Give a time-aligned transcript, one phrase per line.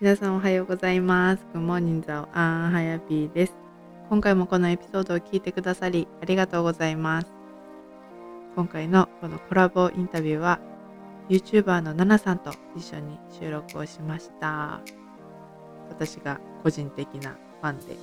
[0.00, 1.44] 皆さんおはようございます。
[1.52, 3.54] Good morning, ザオアンハヤピーです。
[4.08, 7.26] 今回もこのエピソードを聞いてくださりありがとうございます。
[8.56, 10.58] 今回のこのコラボインタビューは
[11.28, 14.80] YouTuber のナナさんと一緒に収録をしました。
[15.90, 17.94] 私が個人的なファンで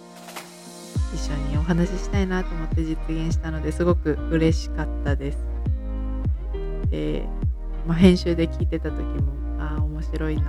[1.16, 5.40] 一緒にお話ししたいなと思って実現したのですごく嬉しかったです。
[6.92, 7.28] で、
[7.88, 10.42] まあ、編集で聞いてた時もああ面白いな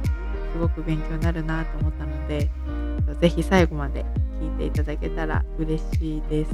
[0.00, 0.15] って
[0.56, 2.48] すごく勉強になるなと思ったので
[3.20, 4.06] ぜひ最後まで
[4.40, 6.50] 聞いていただけたら嬉しいです。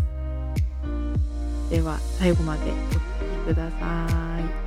[1.70, 4.62] では最後までお聴きください。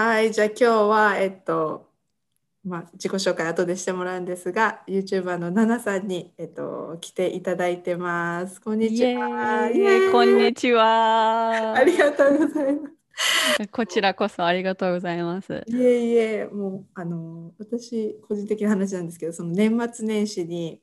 [0.00, 1.90] はい、じゃあ今日は、えっと、
[2.62, 8.60] まあ、自己紹介後でしてもらうんですが、YouTuber のナナさんに、えっと、来ていただいてます。
[8.60, 9.68] こんにちは。
[10.12, 11.74] こんにちちは。
[11.74, 12.88] ありがとうございま
[13.56, 13.66] す。
[13.72, 15.64] こちらこそありがとうございます。
[15.66, 20.80] いえいえ、もう、あの、私、個人的な話なんですけど、その年末年始に、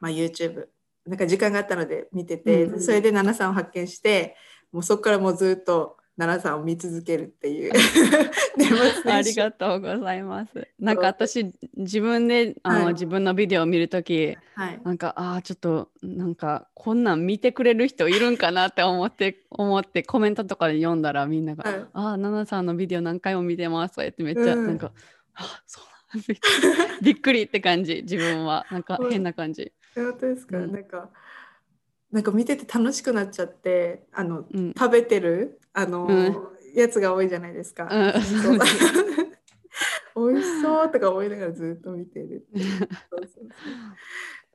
[0.00, 0.66] まあ、YouTube、
[1.06, 4.34] なんか時間があったので見てて、うんそれでナナさんを発見して、
[4.72, 7.72] もうそこからもうずっとナナさんを見続けるっていう。
[9.06, 10.68] ありがとうございます。
[10.78, 12.92] なんか私自分であの、はい。
[12.92, 14.80] 自分のビデオを見るときはい。
[14.84, 24.66] なんかあーちょっとなんかこんなん見てくれる人いるんかなって思って 思ってコメントとかで読んだらみんながはい「ああナナさんのビデオ何回も見てます」とか言ってめっちゃうん。
[24.66, 24.92] なんか
[25.34, 28.66] 「あそうなんびっくり びっくりって感じ自分は。
[28.70, 29.72] なんか変な感じ。
[29.94, 30.72] 本当ですか、うん。
[30.72, 31.10] なんか
[32.12, 34.74] なんか見てて楽しくなっちゃってあのうん。
[34.78, 36.36] 食べてるあの、うん。
[36.74, 37.88] やつが多いじゃないですか。
[40.14, 42.78] 美味しそうとか思いながらずっと見てるっていう。
[42.78, 42.88] そう
[43.20, 43.28] そう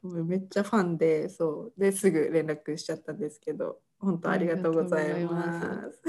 [0.01, 0.13] そう。
[0.16, 1.79] もうめっちゃファンでそう。
[1.79, 5.25] ですぐ連絡しちゃったんですけど本当ありがとうござい。
[5.25, 6.07] ます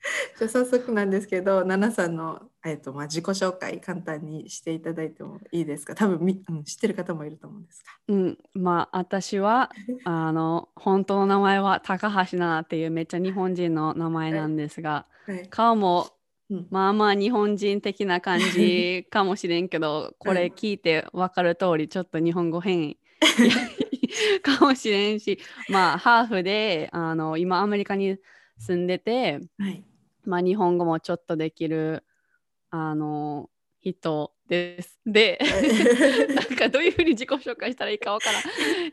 [0.38, 5.94] じゃあ早速なんですけど、ナナさんの、えっとまあ、自己紹介簡単にしていただいてもいいですか？
[5.94, 9.70] 多分み、うん、知ってる方もいると思うんですうん、まあ私は
[10.04, 15.06] あの本当の名前は高橋奈々っていうめっちゃ日本人の名前なんですがが。
[15.26, 15.48] はい。
[15.48, 16.10] 顔も
[16.50, 16.66] うん。
[16.70, 22.96] まあまあ日本人的な感じかもしれんけど これ聞いて分かる通りちょっと日本語変
[24.42, 25.38] かもしれんし
[25.68, 28.16] まあハーフであの今アメリカに
[28.58, 29.84] 住んでて、はい
[30.24, 32.04] まあ、日本語もちょっとできる
[32.70, 33.48] あの
[33.80, 34.98] 人です。
[35.06, 35.38] で
[36.34, 38.42] なんかどういうふうに自己紹介したらいいかわからん。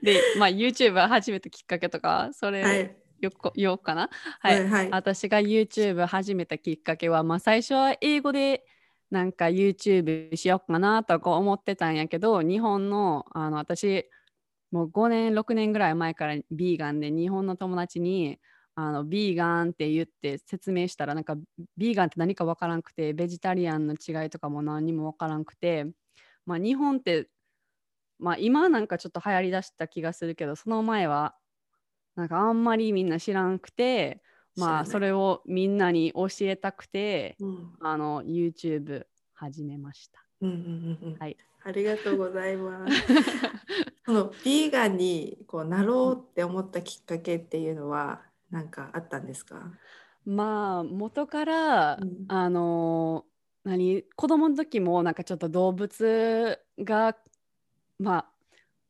[0.02, 4.10] で、まあ、YouTube 始めたきっかけとか、それ、はいよこ言おうかな？
[4.40, 4.60] はい。
[4.62, 8.66] はいはい私が YouTube 始めたきっかけは、まあ、最初は英語で
[9.10, 14.10] なんか YouTube しようかなとか思ってたんやけど、日本の、あの私、
[14.72, 18.40] もう5年、6年ぐらい前からビーガンで、日本の友達に、
[18.76, 21.36] あのビーガンって言って説明したらなんか
[21.78, 25.88] ビーガンって何かわからんくてベジタリアンの違いとかも何にもわからんくて
[26.46, 27.30] まあ日本って
[28.20, 31.36] まあ今なんかちょっと流行りだした気がするけどその前は
[32.16, 34.22] なんかあんまりみんな知らんくて
[34.58, 40.22] まあそれをみんなに教えたくてうんあの YouTube 始めました。
[40.42, 40.56] うんうん
[41.02, 42.94] うんうんはいありがとうございます。
[44.06, 48.22] そのビーガンにこうなろうって思ったきっかけっていうのは
[48.56, 49.72] 何かあったんですか？
[50.26, 52.26] まあ元から、うん。
[52.30, 53.26] あの
[53.66, 57.18] 何子供の時もなんかちょっと動物が
[58.00, 58.26] まあ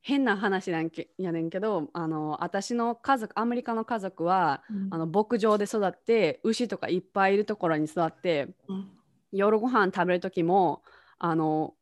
[0.01, 4.61] 変な話なんけやねんけどあの私の家族アメリカの家族は
[4.91, 8.91] あの牧場で育って牛とかいっぱいいるところに育ってうん。
[9.31, 10.83] 夜ご飯食べる時も
[11.17, 11.73] あの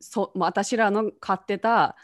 [0.00, 1.96] そまあ私らの飼ってた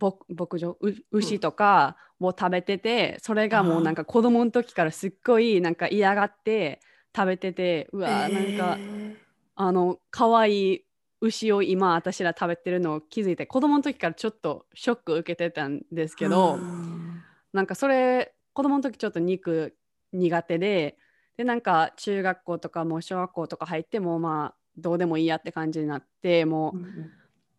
[0.00, 6.80] 牧牧場う牛とかを食べてて、それがもうなんか子供の時からすっごいなんか嫌がって
[7.14, 9.16] 食べててうわーなんかえ
[9.56, 10.84] あの可愛い
[11.20, 19.76] 牛を今私ら食べてるのを気づいて子供の時からちょっとショック受けてたんですーけど、うんなんかそれ子供の時ちょっと肉
[20.12, 20.96] 苦手で
[21.36, 27.10] でなんか中学校とかもう小学校とか入ってもまあどうでもいいやって感じになってもう、うん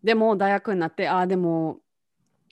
[0.03, 1.79] でも大学になってああでも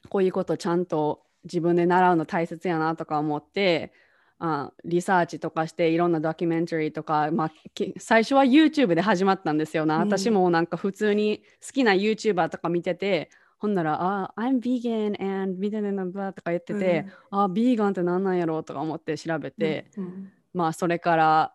[0.09, 3.91] こういうことちゃんと自分で習うの大切やなとか思って
[4.39, 10.01] あリサーチとかしていろんなドキュメンタリーとか、まあ、き最初は YouTube で始まったんですよな、うん。
[10.09, 13.29] 私もなんか普通に好きな YouTuber とか見てて
[13.63, 20.31] ほんなら、あ、I'm vegan and みたいなのとか言ってて、あ、ビーガンって何なんやろうとか思って調べて、うん。
[20.53, 21.53] まあそれから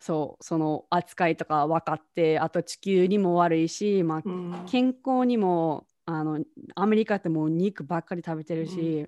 [0.00, 4.64] そうその扱いとか分かってあと地球にも悪いし、まあ、うん。
[4.66, 6.40] 健康にもあの
[6.74, 9.06] アメリカってもう肉ばっかり食べてるし、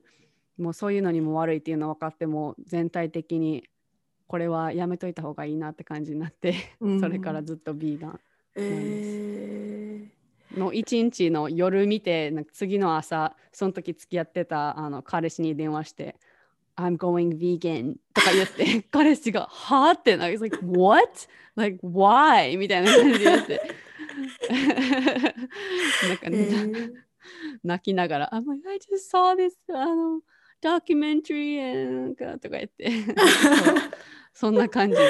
[0.59, 3.65] もうそういうのにも悪いっていうの分かっても全体的に
[4.27, 8.21] これはやめといた方がいいなって感じになって、うんそれからずっとビーガン
[8.57, 10.09] え
[10.55, 16.17] の一日の夜見てなんか次の朝その時付き合ってたあの彼氏に電話して
[16.77, 21.11] 「I'm going vegan」とか言って 彼氏が「はあ?」ってなんか「like, What?
[21.57, 23.90] Like why?」みたいな感じで言って
[26.09, 26.49] なんか、ーえ。
[26.51, 26.93] ー
[27.63, 30.23] 泣きながら「I'm like, I just saw this あの
[30.63, 32.91] documentary and なんか」とか言って。
[34.33, 35.03] そんな感じで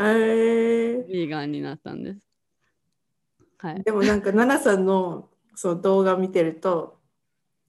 [0.00, 1.04] え。
[1.06, 2.26] ビーガンになったんです。
[3.58, 3.74] はい。
[3.76, 6.98] ー、でもなんか奈々さんのその動画見てると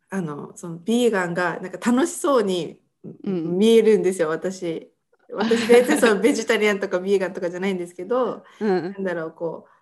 [0.10, 2.80] あのそのビーガンがなんか楽しそうに
[3.24, 3.58] うん。
[3.58, 4.90] 見えるんですよ、私。
[5.30, 8.94] 私別にそのベジタリアンとかビーガンとかじゃないんですけどうん。
[8.94, 9.73] なんだろうこう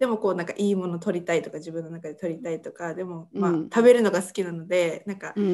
[0.00, 3.70] でもこうなんかいいもの取りたいとか自分の中で取りたいとかでもまあ、うん。
[3.70, 5.44] 食べるのが好きなのでなんか、うん。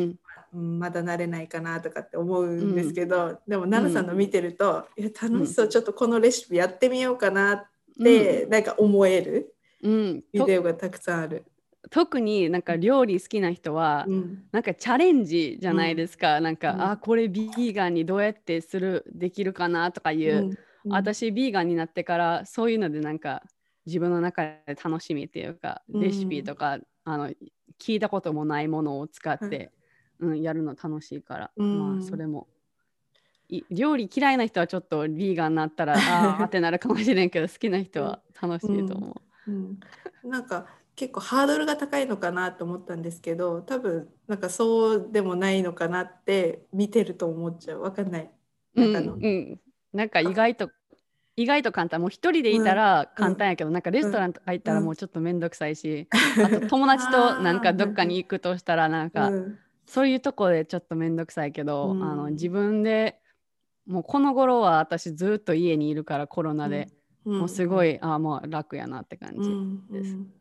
[0.55, 7.67] うんまだ慣れないかなとかって思うんですけど、でも奈々さんの見てると、いや楽しそうちょっとこのレシピやってみようかなっ
[8.03, 11.45] て、なんか思えるうん、ビとデオがたくさんある。
[11.91, 14.45] 特になんか料理好きな人は、うん。
[14.53, 16.83] なんかチャレンジじゃないですか、なんか、うん。
[16.93, 20.53] あこれビーガンにどうやってするできるかなとかいう、
[20.85, 20.93] うん。
[20.93, 23.43] 私ビーガンになってからそういうのでなんか
[23.87, 26.01] 自分の中で楽しみっていうか、うん。
[26.01, 27.31] レシピとかあの
[27.79, 29.71] 聞いたこともないものを使って、
[30.19, 31.99] うん、やるの楽しいから、うん。
[31.99, 32.49] まあそれも。
[33.49, 39.17] い料理嫌いな人はちょっとビーガンになったら あーってなるかもしれんけど好きな人は楽しいと思
[39.47, 39.51] う。
[39.51, 39.79] うん、
[40.25, 40.67] なんか
[40.97, 47.83] 結構ハードルが高いのかなと思ったんですけど多分なんかそうでもないのかなって見てると思っちゃう。
[47.83, 48.31] わかんない。
[48.75, 49.15] うんなんかの。
[49.15, 49.61] うん、
[49.93, 50.71] なんか意外と
[51.37, 52.01] 意外と簡単。
[52.01, 56.09] もう一人でいたら簡単やけど、なんかレストランとか行ったらもうちょっとめんどくさいし、
[56.43, 59.59] あと友達となんかどっかに行くとしたらなんか、うん。
[59.85, 62.03] そういうとこでちょっとめんどくさいけど、うん。
[62.03, 63.21] あの自分で
[63.87, 66.89] もうこの頃は私ずっと家にいるからコロナで、
[67.25, 67.39] うん。
[67.41, 69.51] もうすごい、あもう楽やなって感じ。
[69.51, 69.87] うん。
[69.89, 70.15] です。
[70.15, 70.36] うん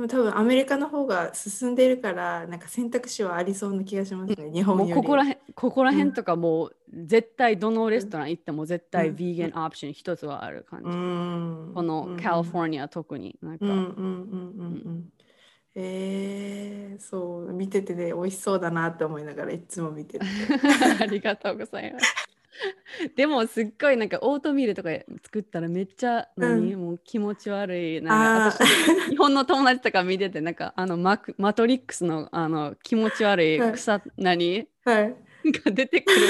[0.00, 5.96] でも多分アメリカの方が進んでいるからなんか選択肢はありそうな気がしますね、日本よここらへんここらうん。
[5.96, 9.16] 辺とかもう絶対どのレストラン行っても絶対うん。
[9.16, 10.86] ビーガンオプション一つはある感じ。
[10.86, 11.72] うん。
[11.74, 15.12] このカリフォルニア特になんか、うんうんうんうんうん。
[15.74, 20.24] えー、そう見ててね美味しそうだなって思いながらいつも見てる。
[20.98, 22.29] ありがとうございます。
[23.16, 24.90] でもすっごいなんかオートミールとか
[25.22, 34.68] 作ったらめっちゃ何、もう気持ち悪いなんあか私日本の友達とか見ててなんかあのマクマトリックスのあの気持ち悪いはい草、何？
[34.84, 35.14] はい
[35.44, 36.20] が出てくる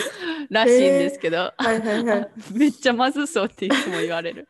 [0.51, 2.31] らしいんですけど、はいはいはい。
[2.55, 4.47] めっちゃまずそうっていつも言われる。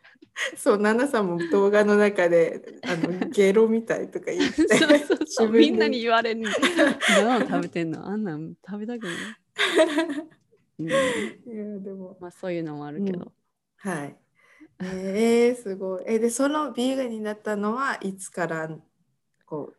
[0.57, 4.77] そう、ナナさんも動画の中であの ゲロみたいとか言って。
[4.77, 6.43] そうそうそうみんなに言われる。
[7.09, 8.07] 何を食べてんの？
[8.07, 9.15] あんなん食べたくない。
[10.85, 13.33] うんいやでもまあそういうのもあるけど。
[13.79, 14.17] はい。
[14.83, 16.05] えー、すごい。
[16.07, 18.71] えでそのビーガンになったのはいつから
[19.45, 19.77] こう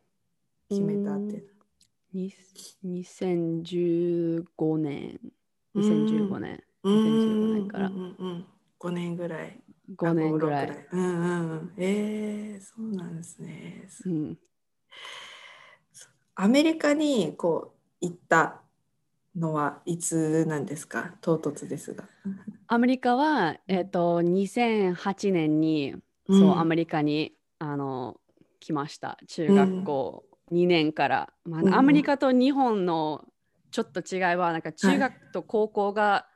[0.70, 1.52] 決めたっていう
[2.14, 2.34] に
[2.84, 5.20] 2015年、
[5.74, 6.92] うん2015年、の。
[6.92, 8.46] 2015年からうんうんうん、
[8.80, 9.60] 5年ぐらい。
[9.96, 10.68] 5年ぐらあい。。
[10.68, 11.74] 5 6うんうんうん。
[11.78, 13.88] えー、そうなんですね。
[14.06, 14.38] うん、
[16.36, 18.62] アメリカにこう行った
[19.36, 21.16] のはいつなんですか？
[21.22, 22.04] 唐突ですが。
[22.68, 25.96] アメリカは、えっと2008年に、
[26.28, 26.40] うん。
[26.40, 28.20] そうアメリカにあの
[28.60, 29.18] 来ました。
[29.28, 33.26] 中学校2年から、まあうんアメリカと日本の
[33.72, 36.28] ちょっと違いはなんか中学と高校が、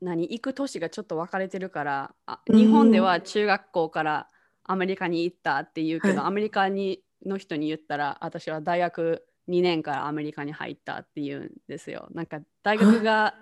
[0.00, 2.58] 何行く年がちょっと分かれてるからあうん。
[2.58, 4.28] 日本では中学校から
[4.64, 6.26] アメリカに行ったっていうけど、はい。
[6.28, 12.08] アメリカにの人に言ったら私は大学2年からアメリカに入ったっていうんですよ。
[12.12, 13.34] なんか大学が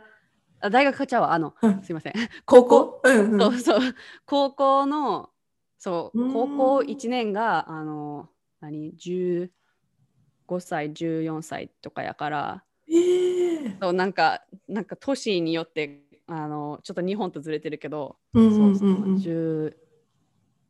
[0.60, 1.82] あ大学ちゃうわあのうん。
[1.82, 2.12] すいません。
[2.44, 3.00] 高校？
[3.04, 3.40] うんうん。
[3.40, 3.80] そうそう。
[4.26, 5.30] 高校の
[5.78, 6.32] そううん。
[6.32, 8.28] 高校1年があの
[8.60, 9.48] 何？15
[10.60, 12.64] 歳14歳とかやから。
[12.88, 19.76] えーそうなんかなんか都市によってあのちょっと日本とずれてるけど、うんうんうんそうそううん10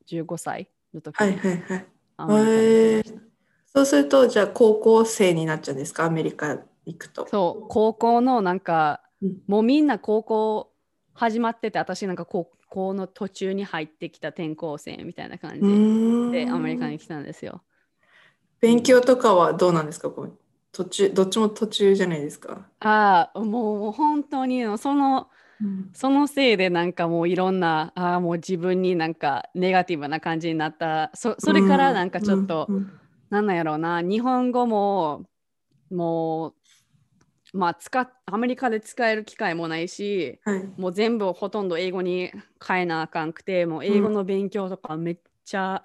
[0.06, 1.86] 15歳の時はいにはいはい。
[2.16, 3.31] アメリカに行きました、
[3.74, 6.04] そうするとじゃあ高校生になっちゃうんですか？
[6.04, 7.26] アメリカ行くと。
[7.26, 9.38] そう高校のなんかうん。
[9.46, 10.72] もうみんな高校
[11.14, 15.62] 始まってて私なんか高校の途中に入ってきた転校生みたいな感じ
[16.32, 17.62] でアメリカに来たんですよ。
[18.60, 20.10] 勉強とかはどうなんですか？
[20.10, 20.38] こう
[20.70, 22.66] 途中どっちも途中じゃないですか？
[22.80, 25.28] ああもう本当にその
[25.62, 25.90] うん。
[25.94, 31.10] そのせいでなんかもういろんなあーもう自分になんかネガティブな感じになった。
[31.14, 32.98] そそれからなんかちょっと、うんうん
[33.32, 34.02] なんなんやろうな。
[34.02, 35.24] 日本語も
[35.90, 36.48] も
[37.54, 40.70] うまあ使っアメリカで使える機会もないしはい。
[40.76, 42.30] もう全部ほとんど英語に
[42.62, 45.82] 変えなあかんくてもう英語の勉強とかめっちゃ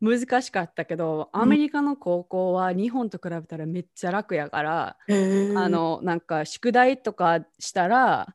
[0.00, 1.42] 難しかったけど、うん。
[1.42, 5.58] アメリカの高校は日本と比べたらめっちゃ楽やから、へー。
[5.58, 8.32] あのなんか宿題とかしたら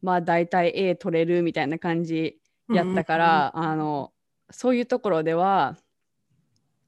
[0.00, 2.38] まあ大体 A 取れるみたいな感じ
[2.72, 4.12] やったから、あの
[4.52, 5.76] そういうところでは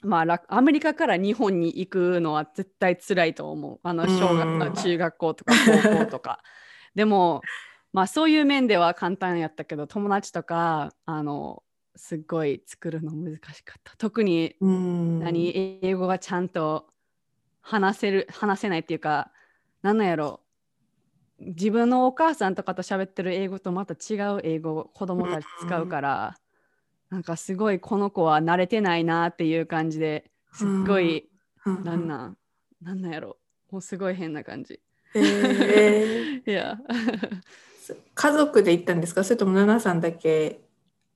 [0.02, 3.80] まあ楽アメリカから日本に行くのは絶対辛いと思う。
[3.82, 6.42] あの小学、中学校とか高校とか。
[6.94, 7.42] でも
[7.92, 11.62] まあそういう面では簡単やったけど友達とかあの
[11.96, 13.96] すっごい作るの難しかった。
[13.96, 15.18] 特にうん。
[15.20, 16.86] 何英語がちゃんと
[17.60, 19.32] 話せる話せないっていうか
[19.82, 20.40] 何なんやろ。
[21.40, 26.36] 自分のお母さんとかと喋ってる英語とまた違う英語を子供たち使うから、
[27.10, 31.28] なんかすごいこの子は慣れてないなっていう感じですっごい、
[31.64, 31.84] うん。
[31.84, 32.36] なんなん
[32.82, 33.38] なんなんやろ。
[33.70, 34.80] もうすごい変な感じ。
[35.14, 36.42] へー。
[36.50, 36.78] いや。
[38.14, 39.24] 家族で行ったんですか？
[39.24, 40.60] それともナナさんだけ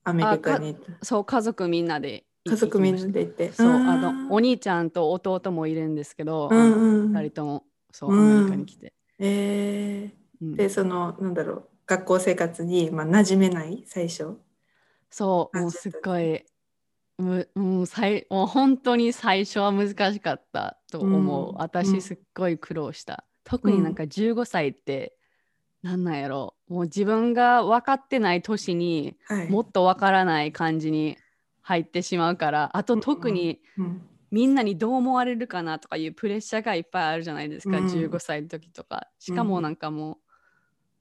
[0.03, 1.05] アメリカに行った？
[1.05, 3.51] そう家族みんなで家族みんなで行って？
[3.51, 3.87] そううん。
[3.87, 6.73] あのお兄ちゃんと弟もいるんですけど、うん
[7.03, 7.65] うん2人とも。
[7.91, 8.37] そうアうん。
[8.39, 8.93] メリカに来て。
[9.19, 10.09] え
[10.41, 10.53] うん。
[10.53, 14.37] ーでそのなんだろう学校生活に、まあ、馴染めない最初
[15.15, 16.43] そう、もうすっごい、
[17.19, 21.49] むうん、最もう本当に最初は難しかったと思う。
[21.49, 22.01] うんう私ん。
[22.01, 23.23] すっごい苦労した。
[23.43, 25.15] 特になんか15歳って、
[25.83, 26.55] なんなんやろ。
[26.67, 29.49] もう自分が分かってない年にはい。
[29.51, 31.15] もっと分からない感じに
[31.61, 34.01] 入ってしまうから、あとうん特にうん。
[34.31, 37.87] みんなにどう思われるかなとかいうプレッシャーがいっぱいあるじゃないですか、うん。
[37.87, 39.11] 15歳の時とか。
[39.19, 40.17] しかもなんかも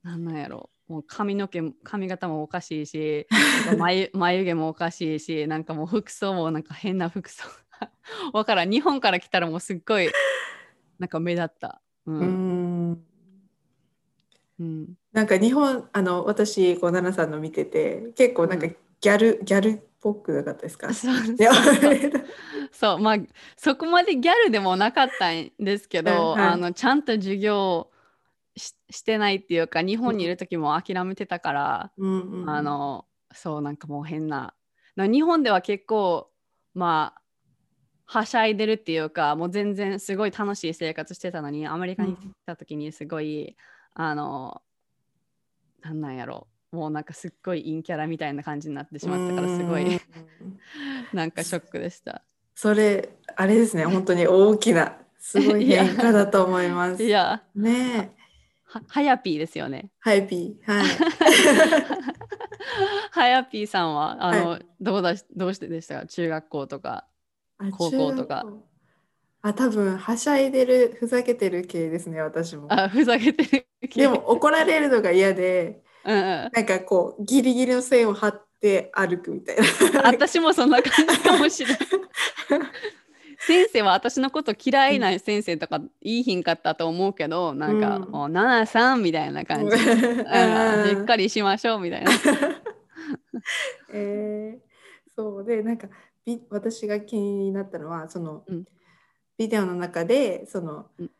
[0.05, 3.27] う、なんなんやろもう髪の毛も髪型もおかしいし
[3.79, 7.45] 眉眉毛もおかしいしなんかもう服装もなんか変な服装。
[8.35, 8.71] わからん。
[8.71, 10.11] 日本から来たらもうすっごい
[10.99, 11.81] なんか目立った。
[12.05, 12.91] ううん。
[12.93, 13.05] ん
[14.61, 14.95] うん。
[15.13, 18.77] なんか日本あの私こう奈々さんの見てて結構なんかうん。
[19.01, 20.93] ギャル、ギャルっぽくなかったですか？
[20.93, 21.37] そうそう。
[21.37, 22.27] いや そう。
[22.71, 22.99] そう。
[22.99, 23.17] まあ
[23.57, 26.49] そこまでギャルでもなかったんですけど、うんはい。
[26.51, 27.89] あのちゃんと授業
[28.57, 34.55] ししてないっていうか日本にいる時も諦めてたから、うんうんあのそうなんかもう変な。
[34.95, 36.29] な日本では結構
[36.75, 37.23] まあ
[38.05, 43.57] はしゃいでるっていうかもう全然すごい楽しい生活してたのにアメリカに来た時にすごい、
[43.95, 44.61] あの
[45.81, 46.47] なんなんやろ。
[46.73, 50.01] もうなんかすっごい陰キャラみたいな感じになってしまったからすごうんい
[51.13, 52.23] なんかショックでした。
[52.55, 57.03] それあれですね本当に大きなすごい変化だと思います。
[57.05, 57.43] いや。
[57.55, 58.22] ねえ
[58.73, 59.91] ははやぴーですよね。
[60.01, 60.87] ハイピーはい
[63.13, 66.01] はやぴーさんはあの、はどうだしどうしてでした？
[66.01, 67.07] か中学校とか。
[67.59, 68.47] あ高校とか
[69.43, 74.03] あ多分はしゃいでるふざけてる系ですね私もあふざけてる系。
[74.03, 79.57] でも怒られるのが嫌でうんうん、なんかこうギリギリの線を張って歩くみたい
[79.93, 81.79] な私もそんな感じかもしれない。
[83.47, 88.15] 先生は私のこと嫌いな先生とか言いひんかったと思うけど、なんか、うん。
[88.15, 89.75] おナナさんみたいな感じ。
[89.75, 92.11] うん、しっかりしましょうみたいな。
[93.93, 94.73] えー
[95.15, 95.89] そうでなんか
[96.25, 98.65] ビ私が気になったのはその、うん。
[99.37, 101.11] ビデオの中でその、うん。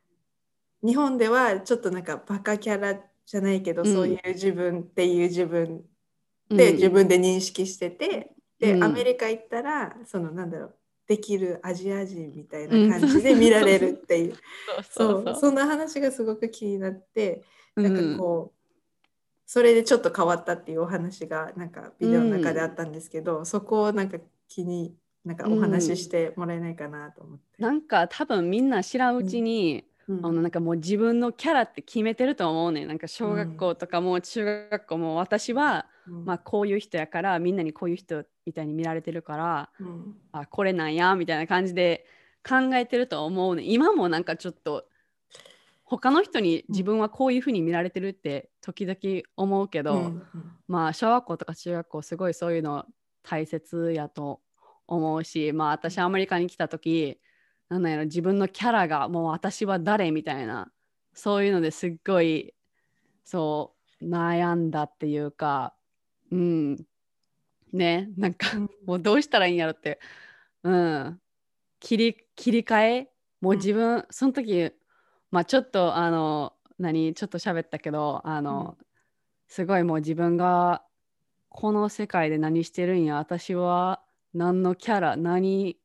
[0.83, 3.93] 日本ではちょっとなんかバカキャラじゃないけど、うん。
[3.93, 5.85] そういう自分っていう自分
[6.51, 6.57] うん。
[6.57, 8.85] で自分で認識してて、で、うん。
[8.85, 10.77] アメリカ行ったらそのなんだろう
[11.13, 14.35] できるアジア人みたいな感じで見られるっていう、
[14.89, 17.45] そうそんな話がすごく気になって。
[17.77, 18.63] うなんかこう、
[19.45, 24.17] それでちょっと変わったっていうお話がなんかビデオの中であったんですけど、そこをなんか
[24.49, 27.63] 気になんかお話ししてもらえないかなと思って。
[27.63, 30.27] なんか多分みんな知らんうちに、うん。
[30.27, 32.89] あのなんかもう自分のキャラって決めてると思うねん。
[32.89, 36.25] なんか小学校とかも中学校も私は、うん。
[36.25, 40.17] まあ、こういう人やからみんなにこういう人みたいに見られてるからうん。
[40.33, 42.07] あこれなんやみたいな感じで
[42.47, 44.87] 考えてると思うね今もなんかちょっと
[45.85, 50.23] 他の人に自分はこういうふうに見られてるって時々思うけど、うん
[50.69, 52.87] まあ小学校とか中学校すごいそういうの
[53.23, 54.41] 大切やと
[54.87, 57.21] 思うしまあ私アメリカに来た時
[57.79, 60.71] なんやろ自分のキャラがもう私は誰みたいな
[61.15, 62.55] そういうのですっごい
[63.25, 65.75] そう悩んだっていうか
[66.31, 66.85] うん
[67.73, 68.71] ねなんかうん。
[68.87, 70.01] もうどうしたらいいんやろって
[70.63, 71.21] うん
[71.81, 73.13] 切り切り替え
[73.43, 74.71] もう自分、その時
[75.33, 78.77] まあちょっとあの何ちょっと喋ったけどあの、
[79.49, 80.83] すごいもう自分が
[81.49, 84.01] この世界で何してるんや私は
[84.33, 85.77] 何のキャラ何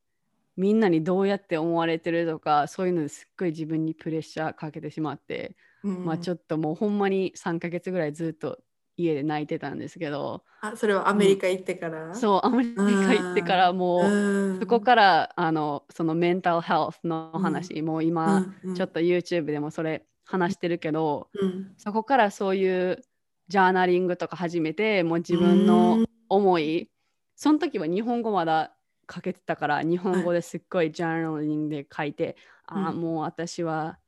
[0.58, 6.06] みんなにどうやって思われてるとかそういうのですっごい自分にプレッシャーかけてしまって、うん。
[6.06, 8.58] まあちょっともうほんまに3ヶ月ぐらいずっと
[8.98, 14.60] 家で泣いてたんですけどあそれはアメリカ行ってから、そうアメリカ行ってからもう、うん。
[14.60, 18.76] そこからあのそのメンタルヘルスの話、もう今、うん。
[18.76, 21.74] ちょっと YouTube でもそれ話してるけど、うん。
[21.78, 23.04] そこからそういう
[23.48, 26.90] ジャーナリングとか始めてもう自分の思い、
[27.36, 28.74] その時は日本語まだ
[29.12, 32.36] 書けてたから日本語ですっごいジャーナリングで書いて、
[32.66, 33.02] ああうん。
[33.02, 34.00] もう私は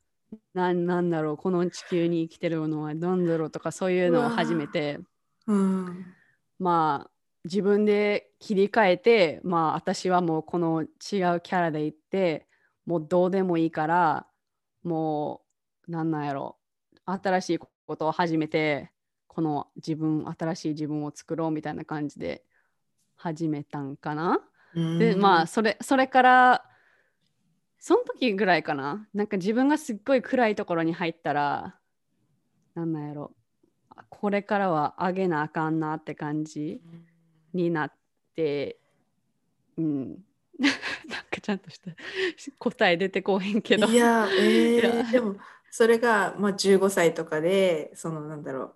[0.54, 5.00] なんなんだろうこの地球に生きてるのは何だろうとかそういうのを始めて
[5.48, 6.06] うん。
[6.60, 7.12] まあ
[7.46, 12.48] 自分で切り替えてまあ私はもうこの違うキャラで行って
[12.86, 14.28] もうどうでもいいから
[14.84, 15.42] も
[15.88, 16.58] うなんなんやろ
[17.06, 18.92] 新しいことを始めて
[19.28, 22.44] この自分新しい自分を作ろうみたいな感じで
[23.16, 24.42] 始めたんかな。
[24.74, 26.66] でまあそれそれから
[27.80, 29.08] その時ぐらいかな。
[29.14, 31.76] なんか自分がすっごい暗いところに入ったら
[32.76, 33.32] なんなんやろ。
[33.90, 36.82] あこれからは上げなあかんなって感じ
[37.54, 37.94] になっ
[38.36, 38.80] て
[39.78, 40.24] うん。
[40.60, 40.72] なん
[41.32, 41.92] かちゃんとした
[42.58, 43.88] 答え出てこうへんけど。
[43.88, 45.36] いや、えーでも
[45.72, 48.76] それが、まあ、15歳とかでそのなんだろう、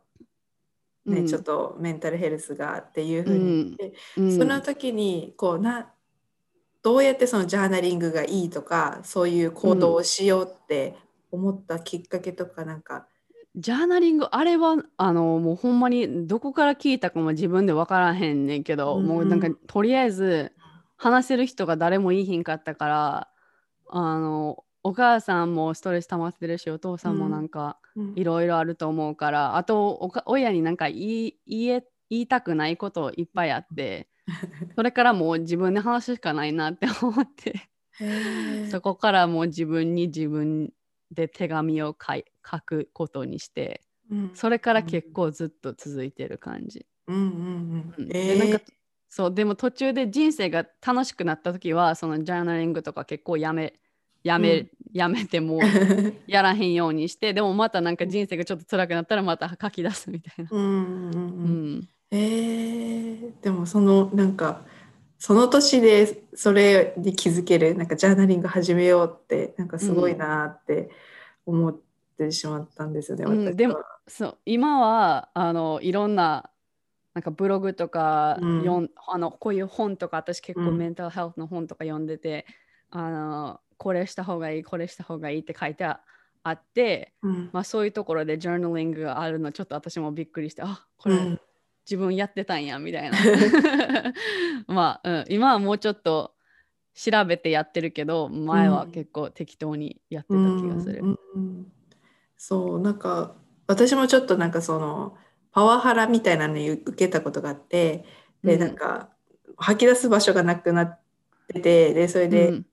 [1.05, 1.27] ねうん。
[1.27, 4.38] ちょっとメンタルヘルスがっていうふうに言って、うん。
[4.38, 5.91] その時にこうな
[6.81, 10.95] どうやってそのジャーナリングがいいとかそういう行動をしようって
[11.31, 13.07] 思ったきっかけとかなんか、
[13.55, 19.07] ジャーナリングあれはあのもうほんまにどこから聞いたかも自分で分からへんねんけど、うんうん。
[19.07, 20.51] もうなんかとりあえず
[20.98, 23.27] 話せる人が誰もいいひんかったから
[23.89, 28.13] あのお母さんもストレス溜まってるしお父さんもなんかうん。
[28.16, 34.08] いろいろあると思うから、あとおか親になんか言い言いたくないこといっぱいあって
[34.75, 37.70] それからもう自分で話すしかないなって思って。
[38.72, 40.74] そこからもう自分に自分
[41.12, 44.31] で手紙を書い書くことにしてうん。
[44.34, 46.88] それから結構ずっと続いてる感じ。
[49.10, 53.75] そうでも途中で人生が楽しくなった時はそのジャーナリングとか結構やめ
[54.24, 54.70] やめ、うん。
[54.94, 55.59] やめてもう
[56.27, 60.50] やらへんようにしてでもまたなんか人生がちょっと辛くなったらまた書き出すみたいな。
[60.51, 64.62] うんでもそのなんか
[65.18, 70.92] その年でそれに気づけるなんかジャーナリング始めようってなんかすごいなって
[71.48, 71.75] 思っ
[72.18, 73.55] てしまったんですよね、うん。
[73.55, 76.51] でもそう今はあのいろんな
[77.16, 78.92] なんかブログとかうん。
[79.07, 80.77] あのこういう本とか私結構うん。
[80.77, 82.46] メンタルヘルスの本とか読んでて、
[82.92, 86.00] あのこれした方がいいこれした方がいいって書いてあ
[86.50, 87.50] って、うん。
[87.51, 91.41] まあ、そういうところでジャーナリングがあるのちょっと私もびっくりしてあこれ、うん。
[91.85, 93.17] 自分やってたんやみたいな。
[94.67, 96.33] まあ、うん、今はもうちょっと
[96.93, 101.01] 調べてやってるけど前は結構適当にやってた気がする。
[101.01, 101.72] うんうんうん。
[102.37, 103.35] そうなんか
[103.67, 105.17] 私もちょっとなんかその
[105.51, 108.05] パワハラみたいなのに受けたことがあって
[108.46, 108.59] でうん。
[108.61, 109.09] なんか
[109.57, 111.00] 吐き出す場所がなくなっ
[111.50, 112.65] ててでそれで、うん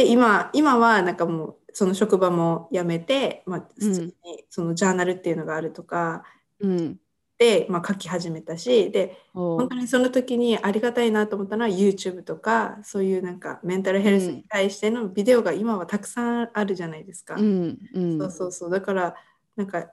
[0.00, 4.14] で今今はなんかもうその職場も辞めて、まあ、普通に
[4.48, 6.24] そのジャーナルっていうのがあるとか
[6.58, 6.96] うん。
[7.36, 17.36] で、まあ、書き始めたしで本当にその時にありがたいなと思ったのは YouTube とかそういうなんかメンタルヘルスに対してのビデオが今はたくさんあるじゃないですか。
[17.36, 18.18] うんうん。
[18.18, 18.70] そうそうそう。
[18.70, 19.14] だから
[19.56, 19.86] なんか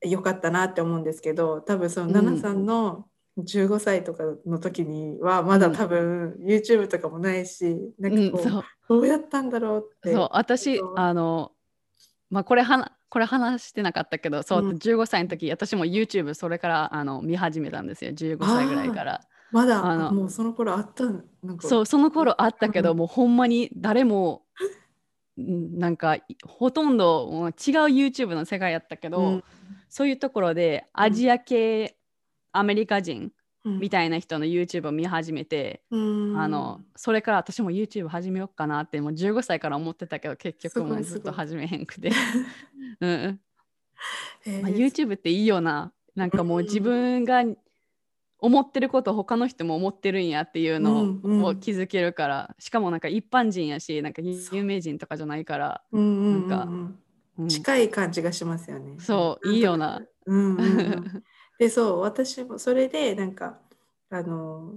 [0.00, 3.06] 良かったなって思うんですけど多分そのうんナナさんの
[3.38, 8.64] 15歳とかの時にはまだ多分 YouTube とかもないしなんうんかこう、そう。
[8.88, 10.12] どうやったんだろうって。
[10.12, 11.52] そう私あの
[12.30, 14.76] まあこれはなこれ話してなかったけどそう、うん。
[14.76, 18.12] 15歳の時私も YouTube それからあの見始めたんですよ。
[18.12, 19.20] 15歳ぐらいから。
[19.52, 21.68] まだあのもうその頃あったんなんか。
[21.68, 22.98] そうその頃あったけど、うん。
[22.98, 24.42] もうほんまに誰も
[25.38, 27.52] んなんかいほとんど違う
[27.92, 29.44] YouTube の世界やったけど、うん。
[29.88, 31.96] そういうところでアジア系
[32.58, 33.32] アメリカ人
[33.66, 33.80] うん。
[33.80, 36.40] みたいな人の YouTube を見始めて、うん。
[36.40, 42.10] あのそれから私も YouTube 始めようかなってもう15歳から思ってたけど結局もうずっと始めへんくて、
[43.00, 43.40] うん。
[44.46, 45.92] まあ、えー YouTube っていいよな。
[46.14, 47.44] なんかもううん自分が
[48.38, 51.44] 思ってること他の人も思ってるんやっていうのうんうん。
[51.44, 56.48] を気づけるから、しかもなんか一般人やしなんか有名人とかじゃないから、うんうんうんうん。
[56.48, 56.98] なん
[57.38, 57.48] うん。
[57.48, 58.94] 近い感じがしますよね。
[59.00, 60.02] そうなんいいよな。
[60.26, 61.24] うんうんうん、
[61.58, 63.58] でそう私もそれでなんか
[64.10, 64.74] あの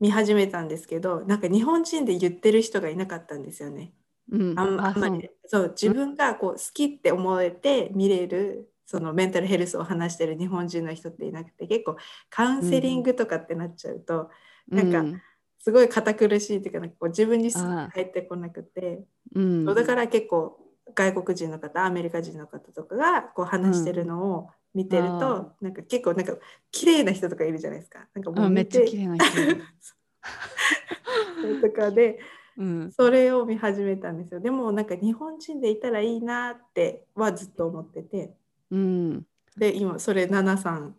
[0.00, 3.92] 見始めたんですけどなんか日本人で言ってる人がいなかったんですよね。
[4.30, 4.58] うん。
[4.58, 5.28] あんまり。
[5.46, 11.96] そう自分がこう好きって思えて見れるそのメンタルヘルスを話してる日本人の人っていなくて結構
[12.30, 14.30] カウンセリングとかってなっちゃうと、
[14.68, 15.22] なんかうん
[15.60, 19.64] すごい堅苦しいっていうかなんかこう自分に入ってこなくて、うん。
[19.66, 20.58] だから結構
[20.94, 26.34] 外国人の方アメリカ人の方とかがこう話してるのを見てると、あなんか結構なんか
[26.70, 28.06] 綺麗な人とかいるじゃないですか。
[28.14, 29.26] なんかもうあめっちゃ綺麗な人。
[31.62, 32.20] とかで
[32.58, 32.92] うん。
[32.92, 34.40] それを見始めたんですよ。
[34.40, 38.34] でもなんか日本人でいたらいいなってはずっと思ってて。
[38.70, 39.26] うん。
[39.56, 40.96] で今それナナさん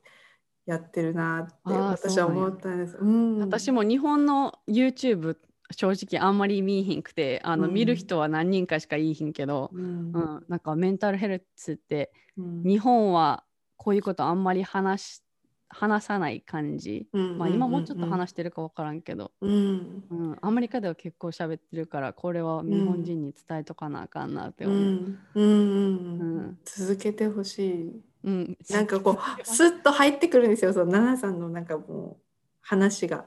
[0.65, 2.97] やってるなって私は思ったんです。
[2.97, 5.37] うん、私も日本の YouTube
[5.71, 7.73] 正直あんまり見えひんくてあの、うん。
[7.73, 9.83] 見る人は何人かしかいいひんけど、うん。
[10.13, 12.63] うん、なんかメンタルヘルスってうん。
[12.63, 13.43] 日本は
[13.79, 15.23] こういうことあんまり話し
[15.69, 20.03] 話さない感じ、うんまあ、今もうちょっと話してるか分からんけど、うん。
[20.09, 24.69] うん、アメリカでは結構喋ってるからこれは日本人に伝えとかなあかんなってう。
[24.69, 24.81] 思う。
[24.81, 26.57] んうんうんうん。
[26.65, 28.01] 続けてほしい。
[28.23, 28.57] うん。
[28.71, 30.73] なんかこうスッと入ってくるんですよ。
[30.73, 32.23] そのナナさんのなんかもう
[32.61, 33.25] 話が。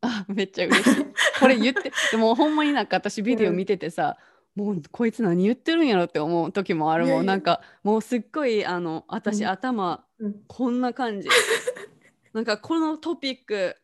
[0.00, 1.06] あめっちゃ嬉しい。
[1.38, 4.16] これ言って、でもほんまになんか私ビデオ見ててさ、
[4.56, 7.26] もうこいつ何言ってるんやろって思う時もあるもん。
[7.26, 11.28] なんかもうすっごいあの私、うん頭うんこんな感じ。
[12.32, 13.76] なんかこのトピック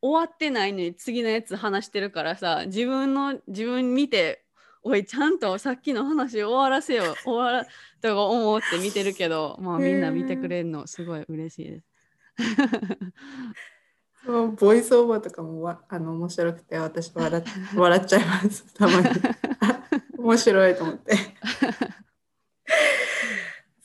[0.00, 4.44] 終わってないのに次のやつ話してるからさ、自分の自分見て、
[4.82, 11.86] おいちゃんとさっきの話終わらせよ、終わらとか思って見てるけど、まあみんな見てくれるのすごい嬉しいです。
[14.24, 17.44] そうボイスオーバーとかもわあの面白くて私笑っ
[17.76, 19.08] 笑っちゃいますたまに
[20.24, 21.16] 面白いと思って。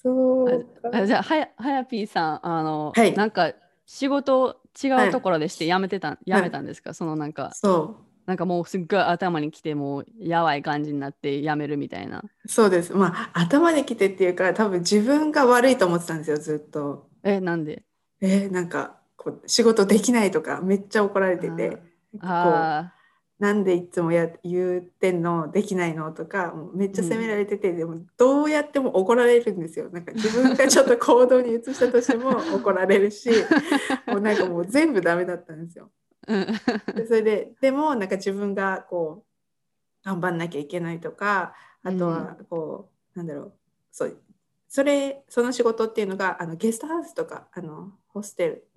[0.01, 3.13] そうあじゃあはやはやぴーさんあの、はい。
[3.13, 3.51] なんか
[3.85, 6.93] 仕事違うところでして辞めてた、辞めたんですか？
[6.93, 12.19] そのなんかそなんかもうすっごい頭にきてもうやばい感じになって辞めるみたいな。
[12.19, 12.93] うそうです。
[12.93, 17.09] まあ頭にきてっていうか多分自分が悪いと思ってたんですよずっと。
[17.23, 17.83] えなんで？
[18.21, 21.71] えーなんかこう仕事できないとかめっちゃ怒られてて。
[21.71, 21.77] こ
[22.13, 22.93] うあ
[23.39, 25.49] なんでいつもや言ってんの？
[25.49, 26.11] できないの？
[26.11, 29.89] とかめっちゃ責められてて、でもどうやっても怒られるんですよ。
[29.89, 33.29] なんか自分がちょっと行動に移したとしても 怒られるし
[34.07, 35.89] もうなんかもう全部ダメだったんですよ。
[36.27, 39.23] でそれででもなんか自分がこ
[40.03, 43.53] う頑張んなきゃいけないとかあとはこう、なんだろう。
[43.91, 44.21] そう
[44.67, 48.67] それその仕事っていうのがあのゲストハウスとかあのホステル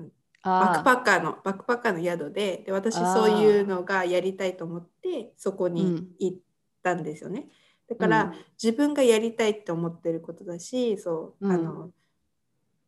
[0.42, 6.08] バックあパッカーのバックパッカーの宿でで私そういうのがやりたいと思ってそこにうん。
[6.18, 6.36] 行っ
[6.82, 7.48] たんですよね。
[7.88, 8.32] だから、うん。
[8.60, 11.52] 自分がやりたいって思ってることだしそう、うん。
[11.52, 11.90] あの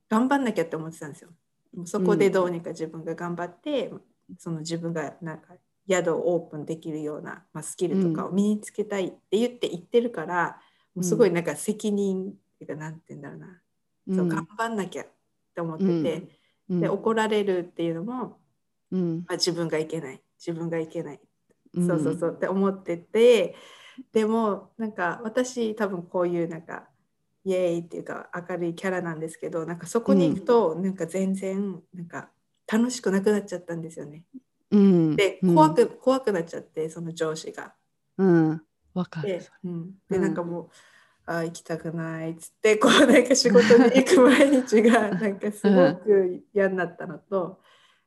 [0.08, 1.30] 頑張んなきゃって思ってたんですよ。
[1.74, 3.92] もうそこでどうにか自分が頑張って、
[4.38, 5.54] その自分がなんか
[5.88, 10.60] 宿をオープンできるような、まあ、スキルとかを身につけたいって言って言ってるから、
[10.94, 13.60] もうすごいなんか責任っていうかなんて言うんだろうな、
[14.16, 15.06] そう頑張んなきゃっ
[15.54, 16.43] て思ってて。
[16.68, 16.80] うん。
[16.80, 18.38] で怒られるっていうのも、
[18.90, 19.24] うん。
[19.26, 20.22] まあ、自分がいけない。
[20.38, 21.20] 自分がいけない、
[21.74, 21.86] うん。
[21.86, 23.54] そうそうそうって思ってて
[24.12, 26.88] でもなんか私多分こういうなんか
[27.44, 32.30] イエーイっていうか明るいキャラなんですけどなんかそこに行くとなんか全然なんか
[32.70, 34.24] 楽しくなくなっちゃったんですよね。
[34.70, 35.16] うん。
[35.16, 35.54] でうん。
[35.54, 37.74] 怖く、怖くなっちゃってその上司が。
[38.18, 38.62] うん。
[38.94, 39.28] わかる。
[39.28, 40.22] で,、うん、でうん。
[40.22, 40.68] なんかもう、
[41.26, 47.60] あー行きたくないっつってこうなんか仕事に行く毎日が なんかすごく嫌になったのと、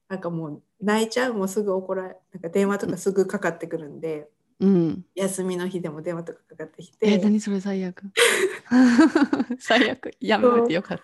[0.08, 5.06] なんかもう泣いちゃうもうすぐ怒られなんか電話とかすぐかかってくるんで、うん。
[5.14, 7.14] 休みの日でも電話とかかかってきて。
[7.14, 8.04] え何それ最悪。
[9.60, 10.12] 最悪。
[10.20, 11.04] やめてよかった。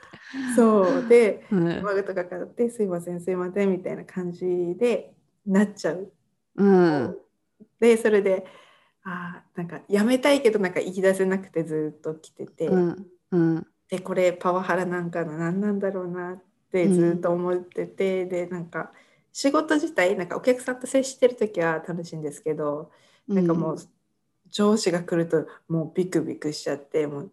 [0.56, 1.08] そう。
[1.08, 1.65] でうん。
[1.65, 4.45] 電話とかかかってすいませんすいませんみたいな感じ
[4.76, 5.13] で
[5.45, 6.12] なっちゃう。
[6.56, 7.17] うん。
[7.80, 8.45] でそれで
[9.03, 12.67] あーなんかやめたいけどなんか言い出せなくてずっと来てて。
[12.67, 13.67] うんうん。
[13.89, 18.91] でこれパワハラなんかな何なんだろうなってずっと思ってて、でなんか
[19.31, 22.91] 仕事自体なんかお客さんと接してる時は楽しいんですけど、
[23.27, 23.77] なんかもう
[24.49, 27.31] 上司が来るともうビクビクしちゃってもう